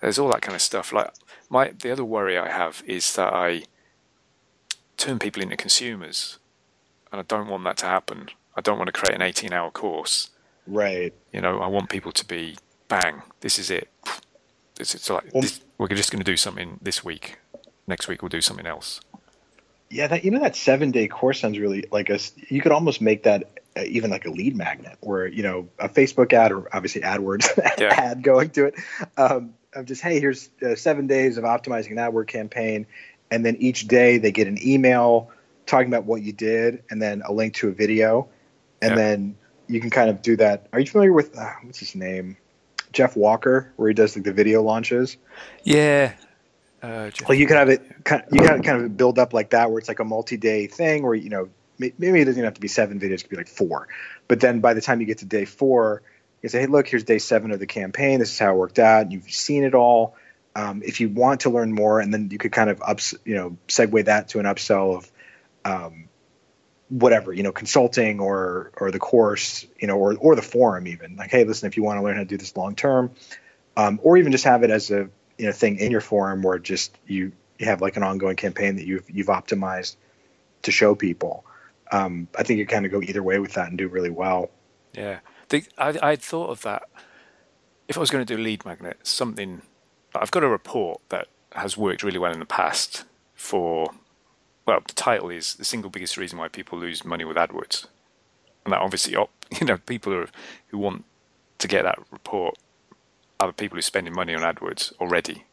[0.00, 0.92] There's all that kind of stuff.
[0.92, 1.12] Like
[1.50, 3.64] my the other worry i have is that i
[4.96, 6.38] turn people into consumers
[7.10, 8.28] and i don't want that to happen.
[8.56, 10.30] I don't want to create an 18 hour course.
[10.66, 11.12] Right.
[11.32, 12.56] You know i want people to be
[12.88, 13.88] bang this is it.
[14.80, 17.38] It's, it's like well, this, we're just going to do something this week.
[17.86, 19.00] Next week we'll do something else
[19.94, 22.18] yeah, that you know that seven day course sounds really like a.
[22.48, 25.88] You could almost make that uh, even like a lead magnet, where you know a
[25.88, 27.94] Facebook ad or obviously AdWords yeah.
[27.94, 28.74] ad going to it.
[29.16, 32.86] Um, of just hey, here's uh, seven days of optimizing an AdWord campaign,
[33.30, 35.30] and then each day they get an email
[35.64, 38.28] talking about what you did, and then a link to a video,
[38.82, 38.96] and yeah.
[38.96, 39.36] then
[39.68, 40.66] you can kind of do that.
[40.72, 42.36] Are you familiar with uh, what's his name?
[42.92, 45.16] Jeff Walker, where he does like the video launches.
[45.62, 46.14] Yeah,
[46.84, 47.82] uh, you can have it,
[48.32, 51.14] you can kind of build up like that, where it's like a multi-day thing, where
[51.14, 53.48] you know maybe it doesn't even have to be seven videos; it could be like
[53.48, 53.88] four.
[54.28, 56.02] But then by the time you get to day four,
[56.42, 58.18] you say, "Hey, look, here's day seven of the campaign.
[58.18, 59.12] This is how it worked out.
[59.12, 60.16] You've seen it all.
[60.56, 63.34] Um, if you want to learn more, and then you could kind of ups, you
[63.34, 65.12] know, segue that to an upsell of
[65.64, 66.08] um,
[66.88, 71.16] whatever, you know, consulting or or the course, you know, or or the forum even.
[71.16, 73.10] Like, hey, listen, if you want to learn how to do this long term,
[73.76, 75.08] um, or even just have it as a
[75.38, 78.86] you know thing in your forum where just you, have like an ongoing campaign that
[78.86, 79.96] you've you've optimized
[80.62, 81.44] to show people.
[81.92, 84.50] Um, I think you kind of go either way with that and do really well.
[84.92, 86.82] Yeah, the, I I thought of that.
[87.88, 89.62] If I was going to do lead magnet, something
[90.14, 93.04] I've got a report that has worked really well in the past
[93.34, 93.90] for.
[94.66, 97.86] Well, the title is the single biggest reason why people lose money with AdWords,
[98.64, 99.12] and that obviously,
[99.60, 100.28] you know, people are,
[100.68, 101.04] who want
[101.58, 102.56] to get that report
[103.40, 105.44] other people who are spending money on AdWords already.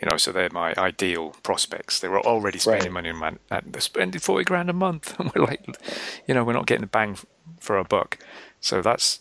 [0.00, 2.00] You know, so they're my ideal prospects.
[2.00, 2.92] They were already spending right.
[2.92, 5.64] money on man, they're spending forty grand a month, and we're like,
[6.26, 7.16] you know, we're not getting the bang
[7.60, 8.18] for our buck.
[8.60, 9.20] So that's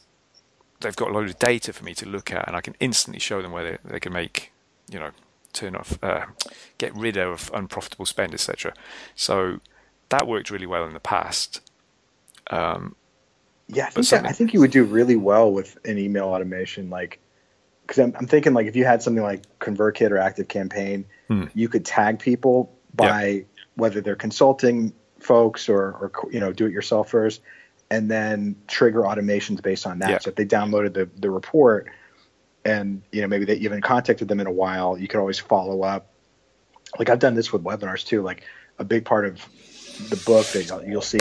[0.82, 3.20] they've got a load of data for me to look at, and I can instantly
[3.20, 4.52] show them where they, they can make,
[4.90, 5.12] you know,
[5.54, 6.26] turn off, uh,
[6.78, 8.74] get rid of unprofitable spend, etc.
[9.16, 9.60] So
[10.10, 11.62] that worked really well in the past.
[12.50, 12.96] Um,
[13.68, 16.90] yeah, I think that, I think you would do really well with an email automation.
[16.90, 17.20] Like
[17.86, 21.46] because I'm, I'm, thinking like if you had something like ConvertKit or Active Campaign, hmm.
[21.54, 23.46] you could tag people by yep.
[23.76, 27.40] whether they're consulting folks or, or you know do it yourselfers,
[27.90, 30.10] and then trigger automations based on that.
[30.10, 30.24] Yep.
[30.24, 31.90] So if they downloaded the the report,
[32.66, 35.84] and you know maybe they even contacted them in a while, you could always follow
[35.84, 36.08] up.
[36.98, 38.22] Like I've done this with webinars too.
[38.22, 38.44] Like
[38.80, 39.46] a big part of
[40.10, 41.20] the book that you'll see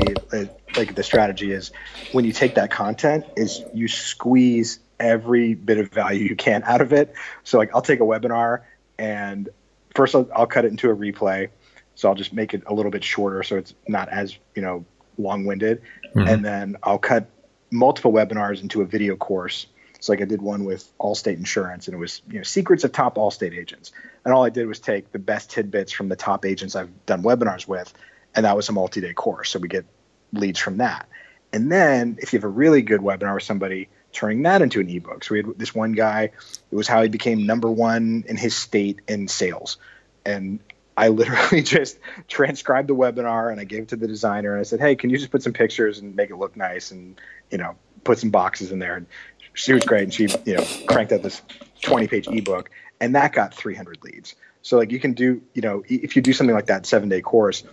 [0.77, 1.73] like the strategy is
[2.13, 6.81] when you take that content is you squeeze every bit of value you can out
[6.81, 7.15] of it.
[7.45, 8.63] So like i'll take a webinar
[8.99, 9.49] and
[9.95, 11.49] first I'll, I'll cut it into a replay.
[11.95, 14.85] So i'll just make it a little bit shorter so it's not as you know
[15.19, 15.83] long-winded.
[16.15, 16.29] Mm-hmm.
[16.29, 17.27] and then i'll cut
[17.73, 19.67] multiple webinars into a video course.
[20.01, 22.93] So like I did one with Allstate Insurance, and it was you know secrets of
[22.93, 23.93] top Allstate agents,
[24.25, 27.23] and all I did was take the best tidbits from the top agents I've done
[27.23, 27.93] webinars with,
[28.35, 29.51] and that was a multi-day course.
[29.51, 29.85] So we get
[30.33, 31.09] leads from that,
[31.53, 34.89] and then if you have a really good webinar with somebody, turning that into an
[34.89, 35.25] ebook.
[35.25, 36.31] So we had this one guy,
[36.71, 39.79] it was how he became number one in his state in sales,
[40.25, 40.61] and
[40.97, 41.99] I literally just
[42.29, 45.11] transcribed the webinar and I gave it to the designer and I said, "Hey, can
[45.11, 48.31] you just put some pictures and make it look nice and you know put some
[48.31, 49.07] boxes in there?" And
[49.55, 51.43] she was great and she you know cranked out this
[51.83, 55.83] 20 page ebook and that got 300 leads so like you can do you know
[55.89, 57.65] if you do something like that seven day course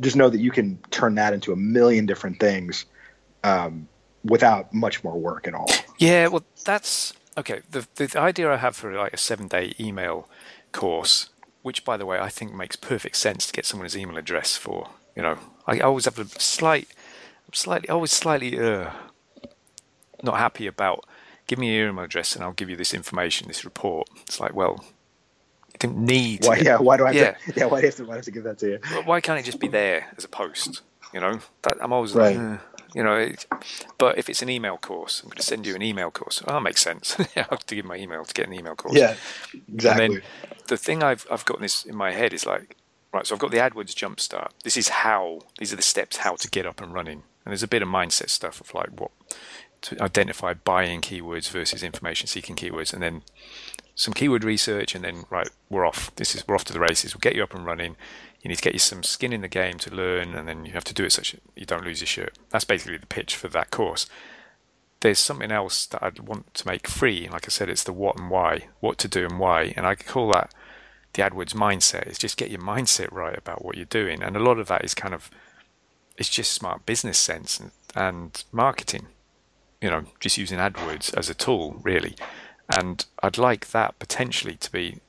[0.00, 2.84] just know that you can turn that into a million different things
[3.44, 3.88] um,
[4.26, 8.76] without much more work at all yeah well that's okay the, the idea i have
[8.76, 10.28] for like a seven day email
[10.72, 11.30] course
[11.62, 14.90] which by the way i think makes perfect sense to get someone's email address for
[15.14, 16.88] you know i always have a slight
[17.52, 18.90] slightly always slightly uh,
[20.22, 21.04] not happy about
[21.46, 24.08] give me your email address and I'll give you this information, this report.
[24.22, 24.84] It's like, well,
[25.72, 26.44] you don't need.
[26.44, 26.56] Why?
[26.58, 26.78] yeah.
[26.78, 27.12] Why do I?
[27.12, 27.52] Have yeah.
[27.52, 27.66] To, yeah.
[27.66, 28.04] Why do I have to?
[28.06, 28.78] Why have to give that to you?
[29.04, 30.82] why can't it just be there as a post?
[31.16, 32.36] You know, that, I'm always right.
[32.36, 32.60] like,
[32.94, 33.46] you know, it,
[33.96, 36.42] but if it's an email course, I'm going to send you an email course.
[36.46, 37.18] Oh, that makes sense.
[37.36, 38.94] I have to give my email to get an email course.
[38.94, 39.14] Yeah,
[39.72, 40.04] exactly.
[40.04, 40.22] And then
[40.68, 42.76] the thing I've I've got this in my head is like,
[43.14, 43.26] right.
[43.26, 44.50] So I've got the AdWords Jumpstart.
[44.62, 45.40] This is how.
[45.58, 47.22] These are the steps how to get up and running.
[47.46, 49.12] And there's a bit of mindset stuff of like what
[49.80, 53.22] to identify buying keywords versus information seeking keywords, and then
[53.94, 56.14] some keyword research, and then right, we're off.
[56.16, 57.14] This is we're off to the races.
[57.14, 57.96] We'll get you up and running.
[58.46, 60.74] You need to get you some skin in the game to learn, and then you
[60.74, 62.38] have to do it such you don't lose your shirt.
[62.50, 64.06] That's basically the pitch for that course.
[65.00, 67.28] There's something else that I'd want to make free.
[67.28, 69.96] Like I said, it's the what and why, what to do and why, and I
[69.96, 70.54] call that
[71.14, 72.06] the AdWords mindset.
[72.06, 74.84] Is just get your mindset right about what you're doing, and a lot of that
[74.84, 75.28] is kind of
[76.16, 79.08] it's just smart business sense and, and marketing
[79.80, 82.14] you know, just using AdWords as a tool, really.
[82.76, 85.00] And I'd like that potentially to be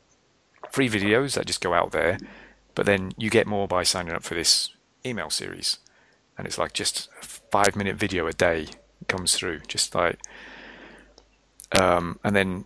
[0.72, 2.18] free videos that just go out there,
[2.78, 4.70] but then you get more by signing up for this
[5.04, 5.80] email series.
[6.38, 8.68] And it's like just a five minute video a day
[9.08, 10.20] comes through, just like,
[11.76, 12.66] um, and then,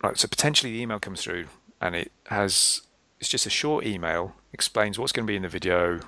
[0.00, 1.46] right, so potentially the email comes through
[1.80, 2.82] and it has,
[3.18, 5.98] it's just a short email, explains what's going to be in the video,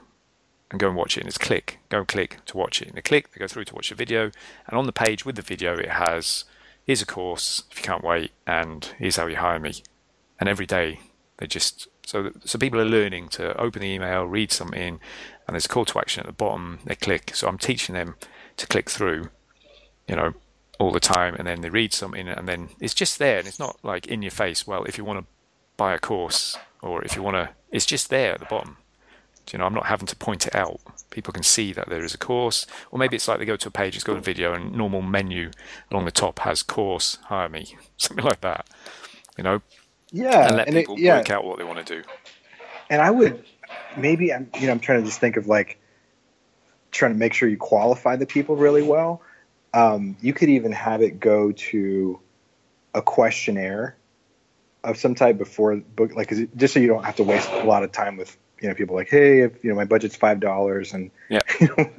[0.71, 1.23] and go and watch it.
[1.23, 2.87] And it's click, go and click to watch it.
[2.87, 4.31] And they click, they go through to watch the video.
[4.69, 6.45] And on the page with the video, it has
[6.85, 9.83] here's a course if you can't wait, and here's how you hire me.
[10.39, 11.01] And every day
[11.39, 15.01] they just so so people are learning to open the email, read something,
[15.47, 16.81] and there's a call to action at the bottom.
[16.85, 17.33] They click.
[17.35, 18.17] So I'm teaching them
[18.57, 19.31] to click through,
[20.07, 20.35] you know,
[20.79, 23.59] all the time, and then they read something, and then it's just there, and it's
[23.59, 24.67] not like in your face.
[24.67, 25.27] Well, if you want to
[25.77, 28.77] buy a course, or if you want to, it's just there at the bottom.
[29.53, 30.81] You know, I'm not having to point it out.
[31.11, 33.69] People can see that there is a course, or maybe it's like they go to
[33.69, 35.51] a page, it's got a video, and normal menu
[35.91, 38.67] along the top has course, hire me, something like that.
[39.37, 39.63] You know,
[40.15, 41.19] yeah, and let and people it, yeah.
[41.19, 42.09] work out what they want to do.
[42.89, 43.45] And I would
[43.97, 45.79] maybe I'm you know I'm trying to just think of like
[46.93, 49.21] trying to make sure you qualify the people really well.
[49.73, 52.21] Um, you could even have it go to
[52.95, 53.97] a questionnaire
[54.85, 57.83] of some type before book, like just so you don't have to waste a lot
[57.83, 60.95] of time with you know people like hey if you know my budget's five dollars
[60.95, 61.91] and yeah you know,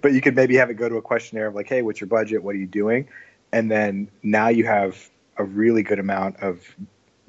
[0.00, 2.06] but you could maybe have it go to a questionnaire of like hey what's your
[2.06, 3.08] budget what are you doing
[3.52, 6.62] and then now you have a really good amount of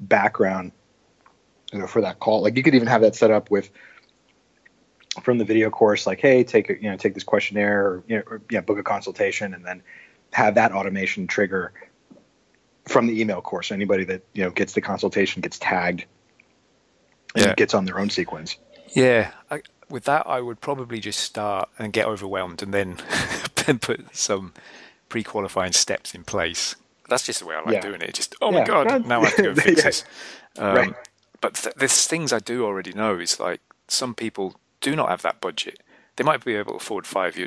[0.00, 0.72] background
[1.72, 3.70] you know for that call like you could even have that set up with
[5.22, 8.16] from the video course like hey take a, you know take this questionnaire or you
[8.16, 9.82] know or, yeah book a consultation and then
[10.32, 11.72] have that automation trigger
[12.86, 16.04] from the email course anybody that you know gets the consultation gets tagged
[17.34, 17.54] and yeah.
[17.54, 18.56] gets on their own sequence
[18.94, 22.98] yeah, I, with that, I would probably just start and get overwhelmed, and then
[23.66, 24.52] then put some
[25.08, 26.76] pre-qualifying steps in place.
[27.08, 27.80] That's just the way I like yeah.
[27.80, 28.14] doing it.
[28.14, 28.58] Just oh yeah.
[28.60, 30.04] my god, now I have to go fix this.
[30.58, 30.94] Um, right.
[31.40, 33.18] But th- there's things I do already know.
[33.18, 35.80] Is like some people do not have that budget.
[36.16, 37.38] They might be able to afford five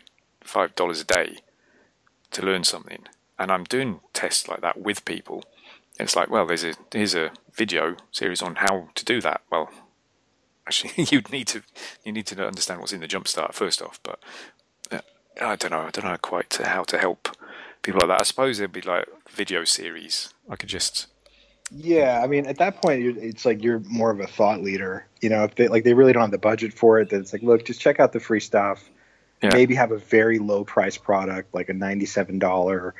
[0.43, 1.37] five dollars a day
[2.31, 3.03] to learn something,
[3.37, 5.43] and I'm doing tests like that with people.
[5.99, 9.41] And it's like, well, there's a here's a video series on how to do that.
[9.51, 9.69] Well,
[10.67, 11.61] actually you'd need to
[12.03, 13.99] you need to understand what's in the jumpstart first off.
[14.01, 14.19] But
[14.91, 15.01] uh,
[15.39, 15.81] I don't know.
[15.81, 17.35] I don't know quite how to help
[17.81, 18.21] people like that.
[18.21, 20.33] I suppose it'd be like video series.
[20.49, 21.07] I could just
[21.71, 25.07] Yeah, I mean, at that point, it's like you're more of a thought leader.
[25.21, 27.31] You know, if they like they really don't have the budget for it, then it's
[27.33, 28.89] like, look, just check out the free stuff.
[29.41, 29.49] Yeah.
[29.53, 32.93] Maybe have a very low price product, like a ninety-seven dollar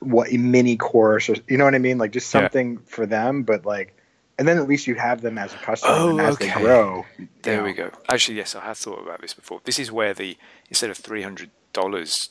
[0.00, 2.80] what mini course, or you know what I mean, like just something yeah.
[2.86, 3.42] for them.
[3.42, 3.96] But like,
[4.38, 6.48] and then at least you have them as a customer, oh, and as okay.
[6.48, 7.06] they grow.
[7.42, 7.64] There know.
[7.64, 7.90] we go.
[8.08, 9.60] Actually, yes, I have thought about this before.
[9.64, 10.36] This is where the
[10.68, 12.30] instead of three hundred dollars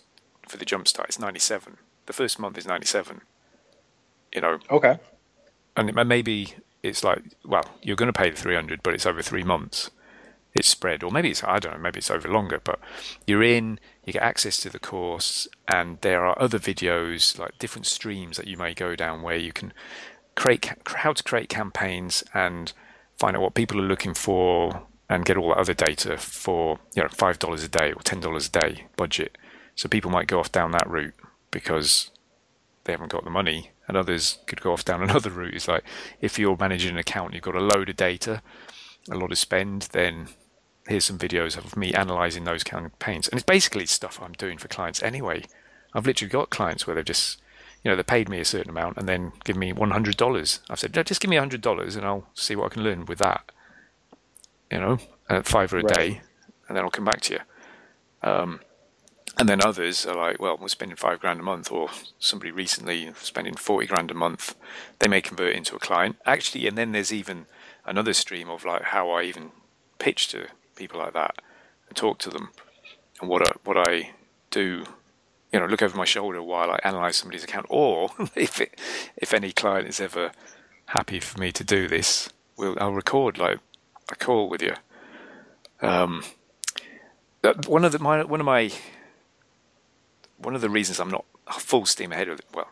[0.53, 1.77] for the jumpstart, it's ninety-seven.
[2.05, 3.21] The first month is ninety-seven.
[4.33, 4.59] You know.
[4.69, 4.99] Okay
[5.75, 9.43] and maybe it's like, well, you're going to pay the 300, but it's over three
[9.43, 9.89] months.
[10.53, 12.61] It's spread, or maybe it's I don't know, maybe it's over longer.
[12.63, 12.79] But
[13.25, 17.87] you're in, you get access to the course, and there are other videos like different
[17.87, 19.73] streams that you may go down where you can
[20.35, 22.71] create how to create campaigns and
[23.17, 27.01] find out what people are looking for and get all that other data for you
[27.01, 29.35] know five dollars a day or ten dollars a day budget.
[29.75, 31.15] So people might go off down that route
[31.51, 32.11] because
[32.83, 35.55] they haven't got the money and others could go off down another route.
[35.55, 35.83] It's like
[36.21, 38.41] if you're managing an account, you've got a load of data,
[39.09, 40.29] a lot of spend, then
[40.87, 43.27] here's some videos of me analyzing those campaigns.
[43.27, 45.43] And it's basically stuff I'm doing for clients anyway.
[45.93, 47.41] I've literally got clients where they've just,
[47.83, 50.59] you know, they paid me a certain amount and then give me $100.
[50.69, 53.51] I've said, just give me $100 and I'll see what I can learn with that.
[54.71, 54.97] You know,
[55.29, 55.93] at five or a right.
[55.93, 56.21] day,
[56.67, 57.39] and then I'll come back to you.
[58.23, 58.59] Um,
[59.37, 63.11] and then others are like, well, we're spending five grand a month, or somebody recently
[63.19, 64.55] spending 40 grand a month.
[64.99, 66.17] They may convert into a client.
[66.25, 67.47] Actually, and then there's even
[67.85, 69.51] another stream of like how I even
[69.97, 71.35] pitch to people like that
[71.87, 72.49] and talk to them
[73.19, 74.11] and what I, what I
[74.51, 74.85] do,
[75.51, 77.65] you know, look over my shoulder while I analyze somebody's account.
[77.69, 78.79] Or if it,
[79.17, 80.31] if any client is ever
[80.87, 83.59] happy for me to do this, we'll, I'll record like
[84.11, 84.73] a call with you.
[85.81, 86.23] Um,
[87.67, 88.71] one of the my, one of my
[90.43, 92.69] one of the reasons I'm not full steam ahead with it, well,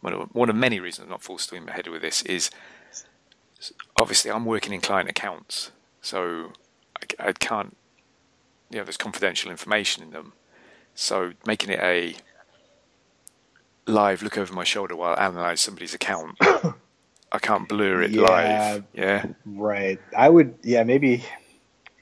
[0.00, 2.50] one of, one of many reasons I'm not full steam ahead with this is
[4.00, 5.70] obviously I'm working in client accounts,
[6.00, 6.52] so
[7.00, 7.76] I, I can't,
[8.70, 10.32] you know, there's confidential information in them.
[10.94, 12.16] So making it a
[13.86, 18.22] live look over my shoulder while I analyze somebody's account, I can't blur it yeah,
[18.22, 18.84] live.
[18.92, 20.00] Yeah, right.
[20.16, 21.24] I would, yeah, maybe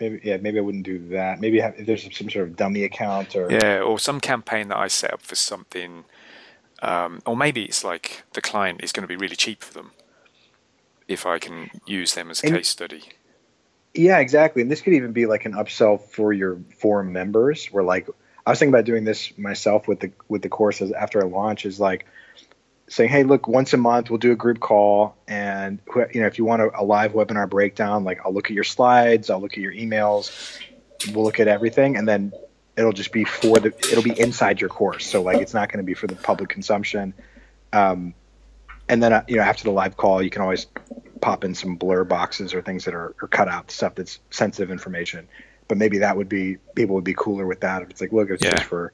[0.01, 1.41] maybe yeah maybe I wouldn't do that.
[1.41, 4.79] Maybe have, if there's some sort of dummy account or yeah, or some campaign that
[4.79, 6.05] I set up for something,
[6.83, 9.93] um, or maybe it's like the client is going to be really cheap for them
[11.07, 13.03] if I can use them as a and, case study.
[13.95, 14.63] Yeah, exactly.
[14.63, 17.67] And this could even be like an upsell for your forum members.
[17.67, 18.09] Where like
[18.47, 21.67] I was thinking about doing this myself with the with the courses after I launch
[21.67, 22.07] is like
[22.91, 25.79] saying, "Hey, look, once a month we'll do a group call, and
[26.13, 28.65] you know, if you want a, a, live webinar breakdown, like I'll look at your
[28.65, 30.61] slides, I'll look at your emails,
[31.13, 32.33] we'll look at everything, and then
[32.77, 35.79] it'll just be for the, it'll be inside your course, so like it's not going
[35.79, 37.15] to be for the public consumption.
[37.73, 38.15] Um,
[38.89, 40.67] and then uh, you know, after the live call, you can always
[41.21, 44.71] pop in some blur boxes or things that are, are cut out stuff that's sensitive
[44.71, 45.29] information.
[45.69, 48.31] But maybe that would be people would be cooler with that if it's like, look,
[48.31, 48.51] it's yeah.
[48.51, 48.93] just for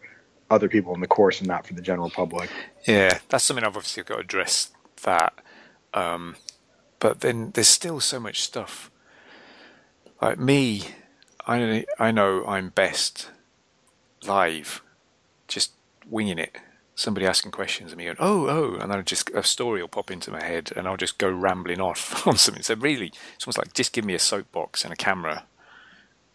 [0.50, 2.50] other people in the course and not for the general public.
[2.86, 4.70] Yeah, that's something I've obviously got to address
[5.02, 5.34] that.
[5.94, 6.36] Um,
[6.98, 8.90] but then there's still so much stuff.
[10.20, 10.82] Like me,
[11.46, 13.30] I I know I'm best
[14.26, 14.82] live,
[15.48, 15.72] just
[16.08, 16.56] winging it.
[16.94, 20.10] Somebody asking questions and me going, oh, oh, and then just a story will pop
[20.10, 22.62] into my head and I'll just go rambling off on something.
[22.62, 25.44] So really, it's almost like just give me a soapbox and a camera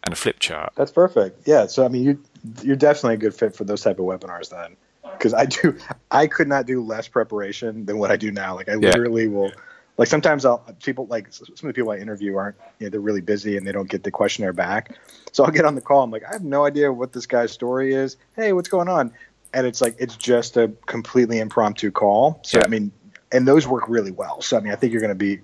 [0.04, 0.72] and a flip chart.
[0.76, 1.46] That's perfect.
[1.46, 1.66] Yeah.
[1.66, 2.22] So I mean, you
[2.62, 5.76] you're definitely a good fit for those type of webinars then, because I do
[6.10, 8.54] I could not do less preparation than what I do now.
[8.54, 8.88] Like I yeah.
[8.88, 9.52] literally will.
[9.98, 13.00] Like sometimes I'll people like some of the people I interview aren't you know they're
[13.00, 14.98] really busy and they don't get the questionnaire back,
[15.32, 16.02] so I'll get on the call.
[16.02, 18.16] I'm like I have no idea what this guy's story is.
[18.34, 19.12] Hey, what's going on?
[19.54, 22.40] And it's like it's just a completely impromptu call.
[22.42, 22.64] So yeah.
[22.64, 22.90] I mean,
[23.30, 24.40] and those work really well.
[24.40, 25.40] So I mean, I think you're going to be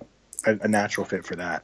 [0.46, 1.62] a, a natural fit for that.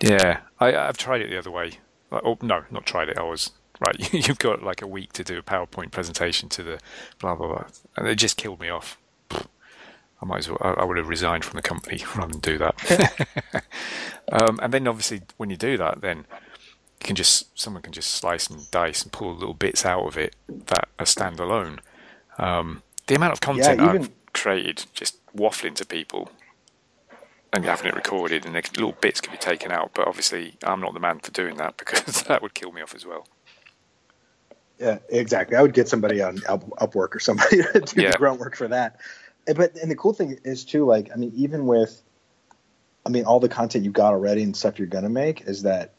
[0.00, 1.78] Yeah, I, I've tried it the other way
[2.22, 3.18] oh no, not tried it.
[3.18, 3.50] I was
[3.86, 4.12] right.
[4.28, 6.80] You've got like a week to do a PowerPoint presentation to the
[7.18, 7.64] blah blah blah,
[7.96, 8.98] and it just killed me off.
[9.30, 10.58] I might as well.
[10.62, 13.64] I, would have resigned from the company rather than do that.
[14.32, 18.10] um, and then obviously, when you do that, then you can just someone can just
[18.10, 21.80] slice and dice and pull little bits out of it that are standalone.
[22.38, 26.30] Um, the amount of content yeah, even, I've created just waffling to people
[27.52, 29.92] and having it recorded, and the little bits can be taken out.
[29.94, 32.94] But obviously, I'm not the man for doing that because that would kill me off
[32.94, 33.26] as well.
[34.78, 35.56] Yeah, exactly.
[35.56, 38.12] I would get somebody on Upwork or somebody to do yeah.
[38.12, 39.00] the grunt work for that.
[39.46, 42.02] But and the cool thing is too, like I mean, even with,
[43.06, 45.92] I mean, all the content you've got already and stuff you're gonna make is that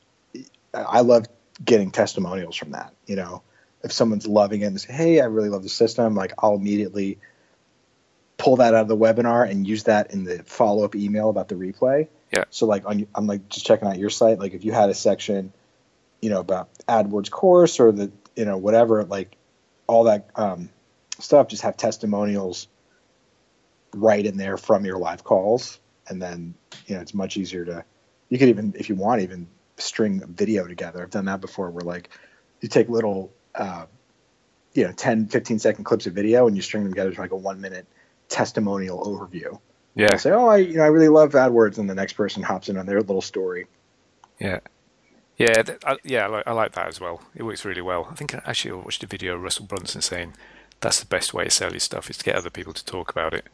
[0.73, 1.26] I love
[1.63, 2.93] getting testimonials from that.
[3.05, 3.43] You know,
[3.84, 7.19] if someone's loving it and say, "Hey, I really love the system," like I'll immediately
[8.38, 11.47] pull that out of the webinar and use that in the follow up email about
[11.47, 12.07] the replay.
[12.34, 12.45] Yeah.
[12.49, 14.39] So like on, I'm like just checking out your site.
[14.39, 15.53] Like if you had a section,
[16.21, 19.36] you know, about AdWords course or the you know whatever, like
[19.88, 20.69] all that um,
[21.19, 22.67] stuff, just have testimonials
[23.93, 26.53] right in there from your live calls, and then
[26.88, 27.86] you know it's much easier to.
[28.29, 31.03] You could even, if you want, even string video together.
[31.03, 32.09] I've done that before, where like
[32.61, 33.86] you take little, uh,
[34.73, 37.31] you know, 10, 15 second clips of video and you string them together to like
[37.31, 37.86] a one minute
[38.27, 39.59] testimonial overview.
[39.95, 40.17] Yeah.
[40.17, 42.77] Say, oh, I you know I really love AdWords, and the next person hops in
[42.77, 43.67] on their little story.
[44.39, 44.59] Yeah.
[45.38, 47.21] Yeah, I, yeah, I like, I like that as well.
[47.36, 48.07] It works really well.
[48.09, 50.33] I think actually I watched a video of Russell Brunson saying
[50.79, 53.11] that's the best way to sell your stuff is to get other people to talk
[53.11, 53.45] about it.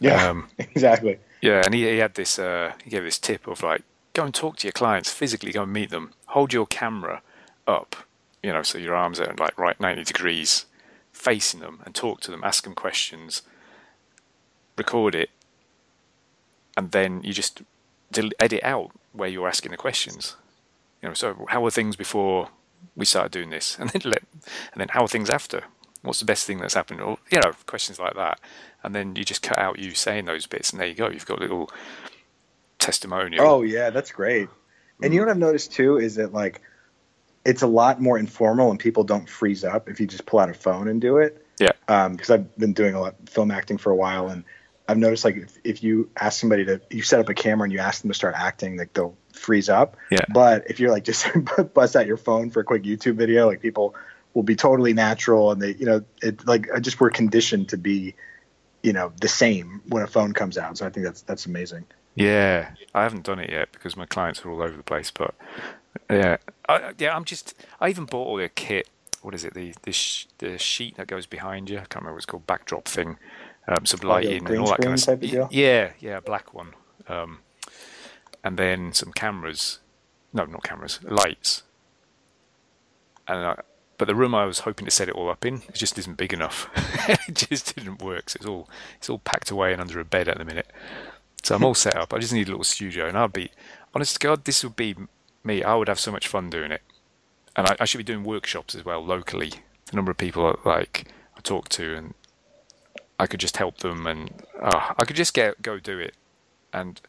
[0.00, 1.18] Yeah, um, exactly.
[1.40, 2.38] Yeah, and he, he had this.
[2.38, 3.82] Uh, he gave this tip of like,
[4.14, 5.52] go and talk to your clients physically.
[5.52, 6.12] Go and meet them.
[6.26, 7.22] Hold your camera
[7.66, 7.96] up,
[8.42, 10.66] you know, so your arms are like right ninety degrees,
[11.12, 12.42] facing them, and talk to them.
[12.42, 13.42] Ask them questions.
[14.76, 15.30] Record it,
[16.76, 17.62] and then you just
[18.40, 20.36] edit out where you're asking the questions.
[21.02, 22.48] You know, so how were things before
[22.96, 24.22] we started doing this, and then let,
[24.72, 25.64] and then how are things after?
[26.02, 27.00] What's the best thing that's happened?
[27.00, 28.40] Or you know, questions like that
[28.82, 31.08] and then you just cut out you saying those bits, and there you go.
[31.08, 31.70] You've got a little
[32.78, 33.44] testimonial.
[33.44, 34.48] Oh yeah, that's great.
[35.02, 36.60] And you know what I've noticed too is that like
[37.44, 40.50] it's a lot more informal, and people don't freeze up if you just pull out
[40.50, 41.44] a phone and do it.
[41.58, 41.72] Yeah.
[41.86, 44.44] Because um, I've been doing a lot of film acting for a while, and
[44.88, 47.72] I've noticed like if, if you ask somebody to you set up a camera and
[47.72, 49.96] you ask them to start acting, like they'll freeze up.
[50.10, 50.24] Yeah.
[50.32, 51.26] But if you're like just
[51.74, 53.94] bust out your phone for a quick YouTube video, like people
[54.34, 57.76] will be totally natural, and they you know it like I just we're conditioned to
[57.76, 58.14] be
[58.82, 60.78] you know the same when a phone comes out.
[60.78, 61.84] So I think that's that's amazing.
[62.14, 65.10] Yeah, I haven't done it yet because my clients are all over the place.
[65.10, 65.34] But
[66.08, 67.54] yeah, I, yeah, I'm just.
[67.80, 68.88] I even bought all the kit.
[69.22, 69.54] What is it?
[69.54, 71.76] The the, sh- the sheet that goes behind you.
[71.76, 72.46] I can't remember what it's called.
[72.46, 73.16] Backdrop thing.
[73.68, 75.22] Um, some lighting and all that kind of stuff.
[75.22, 76.74] Yeah, yeah, black one.
[77.08, 77.38] Um,
[78.42, 79.78] and then some cameras.
[80.32, 81.00] No, not cameras.
[81.02, 81.62] Lights.
[83.26, 83.60] And I,
[84.00, 86.16] but the room I was hoping to set it all up in it just isn't
[86.16, 86.70] big enough.
[87.28, 88.30] it just didn't work.
[88.30, 90.68] So it's all it's all packed away and under a bed at the minute.
[91.42, 92.14] So I'm all set up.
[92.14, 93.50] I just need a little studio, and I'd be
[93.94, 94.94] honest to God, this would be
[95.44, 95.62] me.
[95.62, 96.82] I would have so much fun doing it,
[97.54, 99.50] and I, I should be doing workshops as well locally.
[99.86, 102.14] The number of people like I talk to, and
[103.18, 106.14] I could just help them, and oh, I could just get go do it.
[106.72, 107.00] And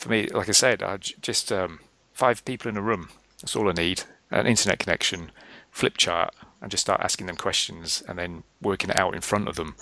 [0.00, 1.80] for me, like I said, I just um,
[2.14, 3.10] five people in a room.
[3.42, 4.04] That's all I need.
[4.30, 5.30] An internet connection
[5.70, 9.46] flip chart and just start asking them questions and then working it out in front
[9.46, 9.76] of them.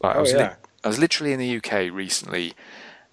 [0.00, 0.38] Like oh, I was, yeah.
[0.38, 2.54] li- I was literally in the UK recently.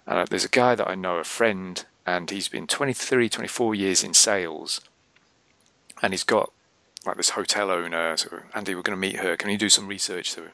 [0.06, 4.04] Uh, there's a guy that I know, a friend, and he's been 23, 24 years
[4.04, 4.80] in sales,
[6.00, 6.52] and he's got
[7.04, 8.16] like this hotel owner.
[8.16, 9.36] So Andy, we're going to meet her.
[9.36, 10.44] Can you do some research so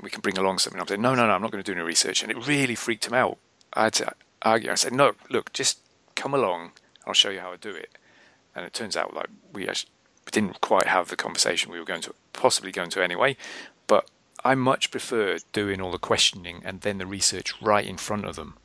[0.00, 0.80] we can bring along something?
[0.80, 2.74] I'm saying, no, no, no, I'm not going to do any research, and it really
[2.74, 3.36] freaked him out.
[3.74, 5.78] I had to I said, no, look, just
[6.14, 6.72] come along.
[7.06, 7.90] I'll show you how I do it.
[8.54, 9.90] And it turns out like we actually
[10.26, 13.36] we didn't quite have the conversation we were going to possibly going to anyway.
[13.86, 14.08] But
[14.44, 18.36] I much prefer doing all the questioning and then the research right in front of
[18.36, 18.56] them,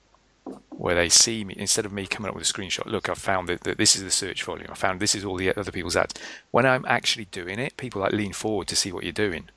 [0.70, 2.86] where they see me instead of me coming up with a screenshot.
[2.86, 4.68] Look, I've found that, that this is the search volume.
[4.70, 6.14] I found this is all the other people's ads.
[6.52, 9.50] When I'm actually doing it, people like lean forward to see what you're doing.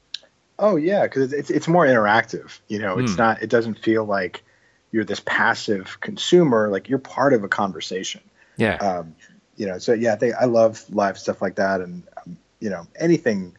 [0.59, 2.59] Oh yeah, because it's it's more interactive.
[2.69, 3.19] You know, it's mm.
[3.19, 3.43] not.
[3.43, 4.43] It doesn't feel like
[4.91, 6.69] you're this passive consumer.
[6.71, 8.21] Like you're part of a conversation.
[8.57, 8.77] Yeah.
[8.77, 9.15] Um,
[9.57, 12.87] you know, so yeah, I I love live stuff like that, and um, you know,
[12.97, 13.57] anything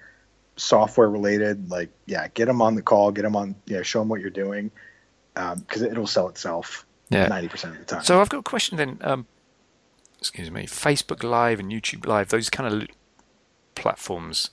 [0.56, 4.00] software related, like yeah, get them on the call, get them on, you know, show
[4.00, 4.72] them what you're doing,
[5.34, 6.86] because um, it'll sell itself.
[7.10, 8.04] Yeah, ninety percent of the time.
[8.04, 8.98] So I've got a question then.
[9.02, 9.26] Um,
[10.20, 12.88] excuse me, Facebook Live and YouTube Live, those kind of
[13.76, 14.52] platforms,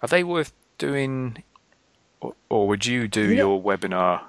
[0.00, 1.42] are they worth doing,
[2.20, 4.22] or, or would you do your webinar?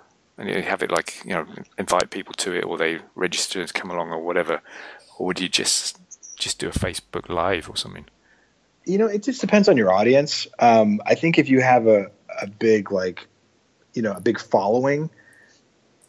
[0.47, 1.45] And you have it like you know
[1.77, 4.61] invite people to it or they register and come along or whatever
[5.17, 5.99] or would you just
[6.37, 8.05] just do a Facebook Live or something?
[8.85, 10.47] You know, it just depends on your audience.
[10.59, 13.27] Um, I think if you have a, a big like,
[13.93, 15.09] you know, a big following,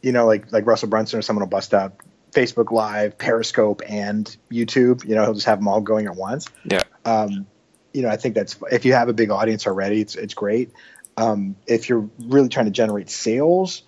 [0.01, 1.95] you know, like like Russell Brunson or someone will bust out
[2.31, 5.07] Facebook Live, Periscope, and YouTube.
[5.07, 6.47] You know, he'll just have them all going at once.
[6.65, 6.83] Yeah.
[7.05, 7.47] Um,
[7.93, 10.71] you know, I think that's if you have a big audience already, it's it's great.
[11.17, 13.83] Um, if you're really trying to generate sales,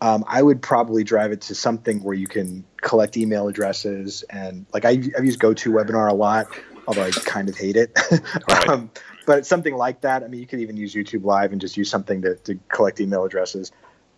[0.00, 4.66] um, I would probably drive it to something where you can collect email addresses and
[4.72, 6.46] like I, have used GoToWebinar a lot,
[6.86, 7.96] although I kind of hate it.
[8.68, 8.90] Um,
[9.26, 10.22] but something like that.
[10.22, 13.00] I mean, you could even use YouTube Live and just use something to, to collect
[13.00, 13.72] email addresses.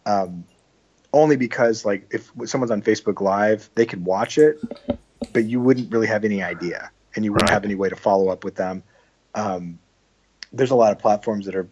[0.07, 0.45] Um,
[1.13, 4.61] only because like if someone's on Facebook Live, they could watch it,
[5.33, 7.55] but you wouldn't really have any idea, and you wouldn't right.
[7.55, 8.83] have any way to follow up with them.
[9.35, 9.79] Um,
[10.53, 11.69] there's a lot of platforms that are,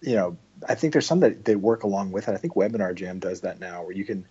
[0.00, 0.36] you know,
[0.68, 2.32] I think there's some that they work along with it.
[2.32, 4.26] I think Webinar Jam does that now, where you can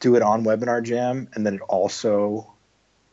[0.00, 2.52] do it on Webinar Jam, and then it also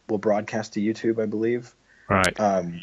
[0.10, 1.74] will broadcast to YouTube, I believe.
[2.10, 2.38] Right.
[2.40, 2.82] Um,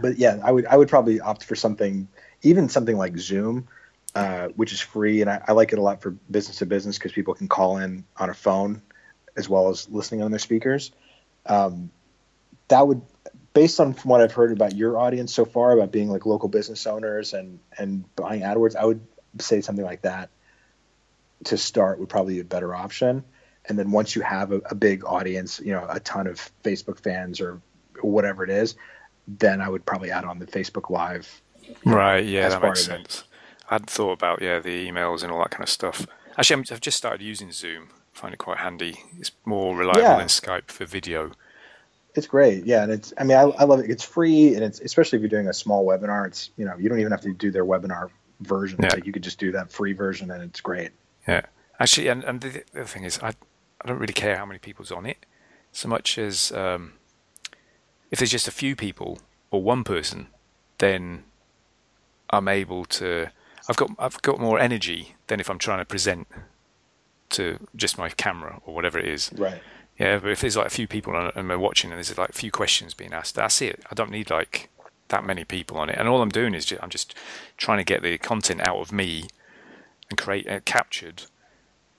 [0.00, 2.08] but yeah, I would I would probably opt for something,
[2.42, 3.66] even something like Zoom,
[4.14, 6.98] uh, which is free, and I, I, like it a lot for business to business
[6.98, 8.82] because people can call in on a phone
[9.36, 10.92] as well as listening on their speakers.
[11.46, 11.90] Um,
[12.68, 13.02] that would,
[13.52, 16.48] based on from what I've heard about your audience so far about being like local
[16.48, 19.00] business owners and and buying AdWords, I would
[19.38, 20.30] say something like that
[21.44, 23.24] to start would probably be a better option.
[23.66, 27.00] And then once you have a, a big audience, you know, a ton of Facebook
[27.00, 27.60] fans or
[28.00, 28.74] whatever it is,
[29.26, 31.42] then I would probably add on the Facebook Live.
[31.84, 32.24] Right.
[32.24, 33.24] Yeah, that makes sense.
[33.68, 36.06] I hadn't thought about yeah the emails and all that kind of stuff.
[36.36, 37.88] Actually, i have just started using Zoom.
[38.14, 38.96] I find it quite handy.
[39.18, 40.16] It's more reliable yeah.
[40.18, 41.32] than Skype for video.
[42.14, 43.12] It's great, yeah, and it's.
[43.18, 43.90] I mean, I, I love it.
[43.90, 46.26] It's free, and it's especially if you're doing a small webinar.
[46.26, 48.80] It's you know you don't even have to do their webinar version.
[48.82, 48.90] Yeah.
[48.94, 50.90] Like you could just do that free version, and it's great.
[51.28, 51.42] Yeah,
[51.78, 54.58] actually, and and the, the other thing is, I I don't really care how many
[54.58, 55.24] people's on it,
[55.70, 56.94] so much as um,
[58.10, 59.18] if there's just a few people
[59.50, 60.26] or one person,
[60.78, 61.24] then
[62.30, 63.28] I'm able to.
[63.68, 66.26] I've got I've got more energy than if I'm trying to present
[67.30, 69.30] to just my camera or whatever it is.
[69.36, 69.62] Right.
[70.00, 72.32] Yeah, but if there's like a few people and we're watching and there's like a
[72.32, 73.84] few questions being asked, that's it.
[73.90, 74.70] I don't need like
[75.08, 77.14] that many people on it, and all I'm doing is just, I'm just
[77.58, 79.28] trying to get the content out of me
[80.08, 81.24] and create uh, captured,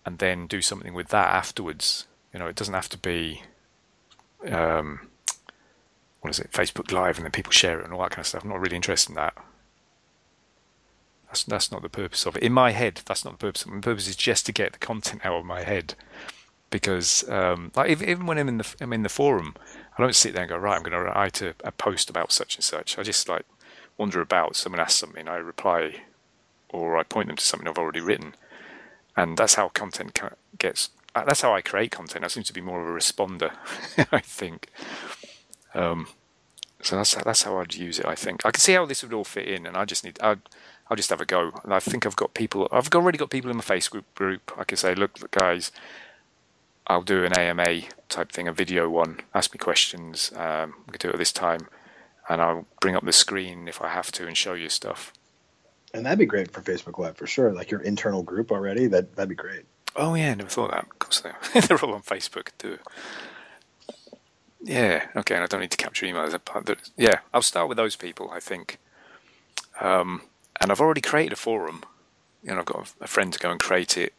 [0.04, 2.08] and then do something with that afterwards.
[2.34, 3.43] You know, it doesn't have to be.
[4.49, 5.08] Um,
[6.22, 8.28] what is it, Facebook Live, and then people share it and all that kind of
[8.28, 8.43] stuff.
[8.43, 9.36] I'm not really interested in that.
[11.28, 12.41] That's that's not the purpose of it.
[12.41, 13.68] In my head, that's not the purpose.
[13.68, 15.93] My purpose is just to get the content out of my head,
[16.72, 19.55] because um, like even when I'm in the I'm in the forum,
[19.97, 20.76] I don't sit there and go right.
[20.76, 22.97] I'm going to write a, a post about such and such.
[22.97, 23.45] I just like
[23.97, 24.55] wander about.
[24.55, 26.01] Someone asks something, I reply,
[26.69, 28.34] or I point them to something I've already written,
[29.15, 30.19] and that's how content
[30.57, 30.89] gets.
[31.13, 32.24] That's how I create content.
[32.24, 33.51] I seem to be more of a responder,
[34.11, 34.69] I think.
[35.76, 36.07] Um,
[36.82, 38.05] so that's that's how I'd use it.
[38.05, 40.17] I think I can see how this would all fit in, and I just need
[40.22, 40.39] I'd
[40.89, 41.51] I'll just have a go.
[41.63, 42.67] And I think I've got people.
[42.72, 44.51] I've already got people in my Facebook group.
[44.57, 45.72] I can say, look guys,
[46.91, 49.21] I'll do an AMA type thing, a video one.
[49.33, 50.29] Ask me questions.
[50.35, 51.69] Um, we can do it this time,
[52.27, 55.13] and I'll bring up the screen if I have to and show you stuff.
[55.93, 57.53] And that'd be great for Facebook Live for sure.
[57.53, 58.87] Like your internal group already.
[58.87, 59.63] That that'd be great.
[59.95, 60.83] Oh yeah, never thought that.
[60.83, 62.77] Of course they they're all on Facebook too.
[64.61, 66.37] Yeah, okay, and I don't need to capture emails.
[66.97, 68.79] Yeah, I'll start with those people, I think.
[69.79, 70.23] Um,
[70.59, 71.83] and I've already created a forum.
[72.43, 74.13] You know, I've got a friend to go and create it,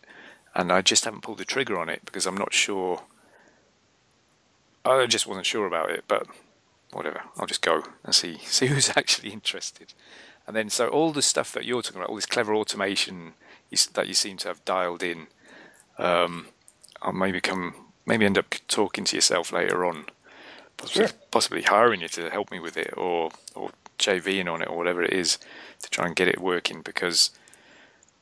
[0.55, 3.03] and I just haven't pulled the trigger on it because I'm not sure.
[4.84, 6.26] I just wasn't sure about it, but
[6.92, 7.22] whatever.
[7.38, 9.94] I'll just go and see see who's actually interested.
[10.46, 13.34] And then, so all the stuff that you're talking about, all this clever automation
[13.94, 15.28] that you seem to have dialed in,
[15.98, 16.48] um,
[17.00, 17.74] I'll maybe come,
[18.05, 20.07] maybe end up talking to yourself later on
[20.76, 21.16] possibly, sure.
[21.30, 25.03] possibly hiring you to help me with it or or JVing on it or whatever
[25.03, 25.38] it is
[25.82, 27.30] to try and get it working because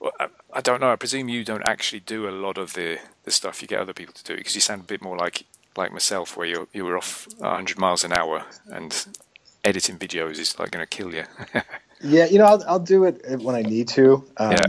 [0.01, 0.91] well, I, I, don't know.
[0.91, 3.93] I presume you don't actually do a lot of the, the stuff you get other
[3.93, 5.45] people to do because you sound a bit more like
[5.77, 9.07] like myself, where you you were off 100 miles an hour and
[9.63, 11.25] editing videos is like going to kill you.
[12.03, 14.25] yeah, you know, I'll, I'll do it when I need to.
[14.37, 14.67] Um, yeah.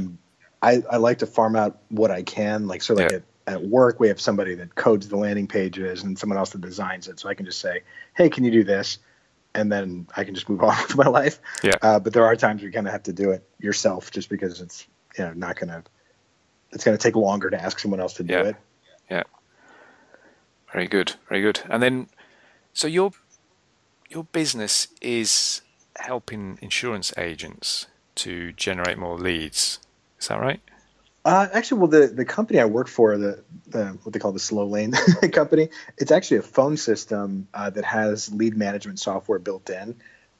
[0.61, 3.99] I, I like to farm out what I can, like so like yeah at work
[3.99, 7.27] we have somebody that codes the landing pages and someone else that designs it so
[7.29, 7.81] i can just say
[8.15, 8.99] hey can you do this
[9.55, 12.35] and then i can just move on with my life yeah uh, but there are
[12.35, 14.87] times you kind of have to do it yourself just because it's
[15.17, 15.83] you know not gonna
[16.71, 18.43] it's gonna take longer to ask someone else to do yeah.
[18.43, 18.55] it.
[19.09, 19.23] Yeah.
[20.71, 21.61] Very good very good.
[21.69, 22.07] And then
[22.73, 23.11] so your
[24.09, 25.61] your business is
[25.95, 29.79] helping insurance agents to generate more leads.
[30.19, 30.61] Is that right?
[31.23, 34.39] Uh, actually, well, the, the company I work for, the, the what they call the
[34.39, 34.91] slow lane
[35.31, 39.95] company, it's actually a phone system uh, that has lead management software built in.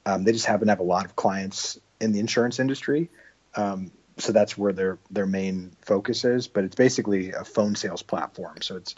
[0.06, 3.10] Um, they just happen to have a lot of clients in the insurance industry,
[3.56, 3.92] um,
[4.22, 6.48] so that's where their their main focus is.
[6.48, 8.62] But it's basically a phone sales platform.
[8.62, 8.96] So it's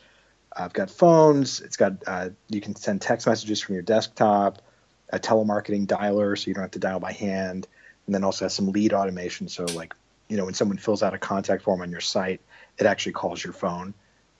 [0.55, 1.61] I've got phones.
[1.61, 4.61] It's got uh, you can send text messages from your desktop,
[5.09, 7.67] a telemarketing dialer, so you don't have to dial by hand,
[8.05, 9.47] and then also has some lead automation.
[9.47, 9.95] So like
[10.27, 12.41] you know when someone fills out a contact form on your site,
[12.77, 13.93] it actually calls your phone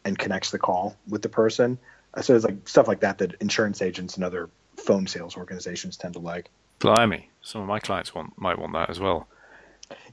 [0.06, 1.80] and connects the call with the person.
[2.14, 5.98] Uh, so it's like stuff like that that insurance agents and other phone sales organizations
[5.98, 6.50] tend to like.
[6.80, 9.28] Blimey, some of my clients want might want that as well.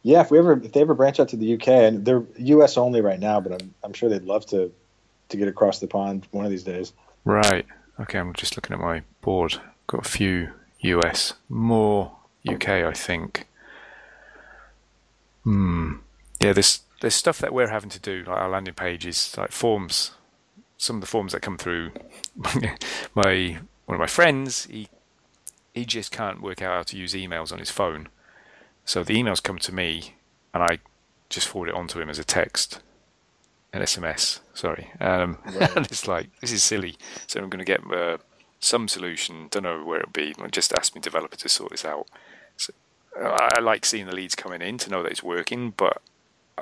[0.03, 2.77] Yeah, if we ever if they ever branch out to the UK and they're US
[2.77, 4.73] only right now, but I'm I'm sure they'd love to
[5.29, 6.93] to get across the pond one of these days.
[7.25, 7.67] Right.
[8.01, 9.61] Okay, I'm just looking at my board.
[9.87, 12.13] Got a few US, more
[12.49, 13.47] UK, I think.
[15.45, 15.97] Hmm.
[16.41, 20.13] Yeah, there's there's stuff that we're having to do, like our landing pages, like forms.
[20.77, 21.91] Some of the forms that come through,
[23.15, 24.89] my one of my friends, he
[25.75, 28.09] he just can't work out how to use emails on his phone.
[28.85, 30.15] So the emails come to me,
[30.53, 30.79] and I
[31.29, 32.81] just forward it on to him as a text,
[33.73, 34.41] an SMS.
[34.55, 35.77] Sorry, um, right.
[35.77, 36.97] and it's like this is silly.
[37.27, 38.19] So I'm going to get uh,
[38.59, 39.49] some solution.
[39.51, 40.35] Don't know where it'll be.
[40.51, 42.09] Just ask me developer to sort this out.
[42.57, 42.73] So,
[43.21, 46.03] uh, I like seeing the leads coming in to know that it's working, but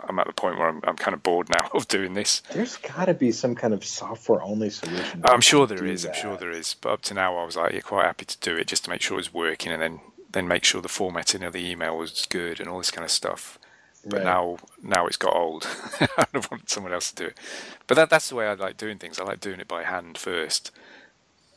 [0.07, 2.41] I'm at the point where I'm, I'm kind of bored now of doing this.
[2.53, 5.23] There's got to be some kind of software only solution.
[5.25, 6.03] I'm sure there is.
[6.03, 6.15] That.
[6.15, 6.75] I'm sure there is.
[6.81, 8.91] But up to now, I was like, yeah, quite happy to do it just to
[8.91, 10.01] make sure it's working, and then
[10.31, 13.11] then make sure the formatting of the email was good and all this kind of
[13.11, 13.59] stuff.
[14.05, 14.25] But right.
[14.25, 15.67] now, now it's got old.
[16.01, 17.39] I want someone else to do it.
[17.87, 19.19] But that that's the way I like doing things.
[19.19, 20.71] I like doing it by hand first,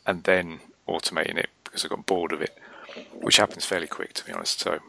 [0.06, 2.58] and then automating it because I got bored of it,
[3.14, 4.60] which happens fairly quick, to be honest.
[4.60, 4.80] So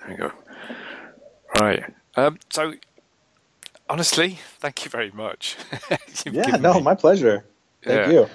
[0.00, 0.32] there you go.
[1.60, 1.84] Right.
[2.16, 2.74] Um, so,
[3.88, 5.56] honestly, thank you very much.
[6.30, 6.82] yeah, no, me...
[6.82, 7.44] my pleasure.
[7.82, 8.12] Thank yeah.
[8.12, 8.28] you.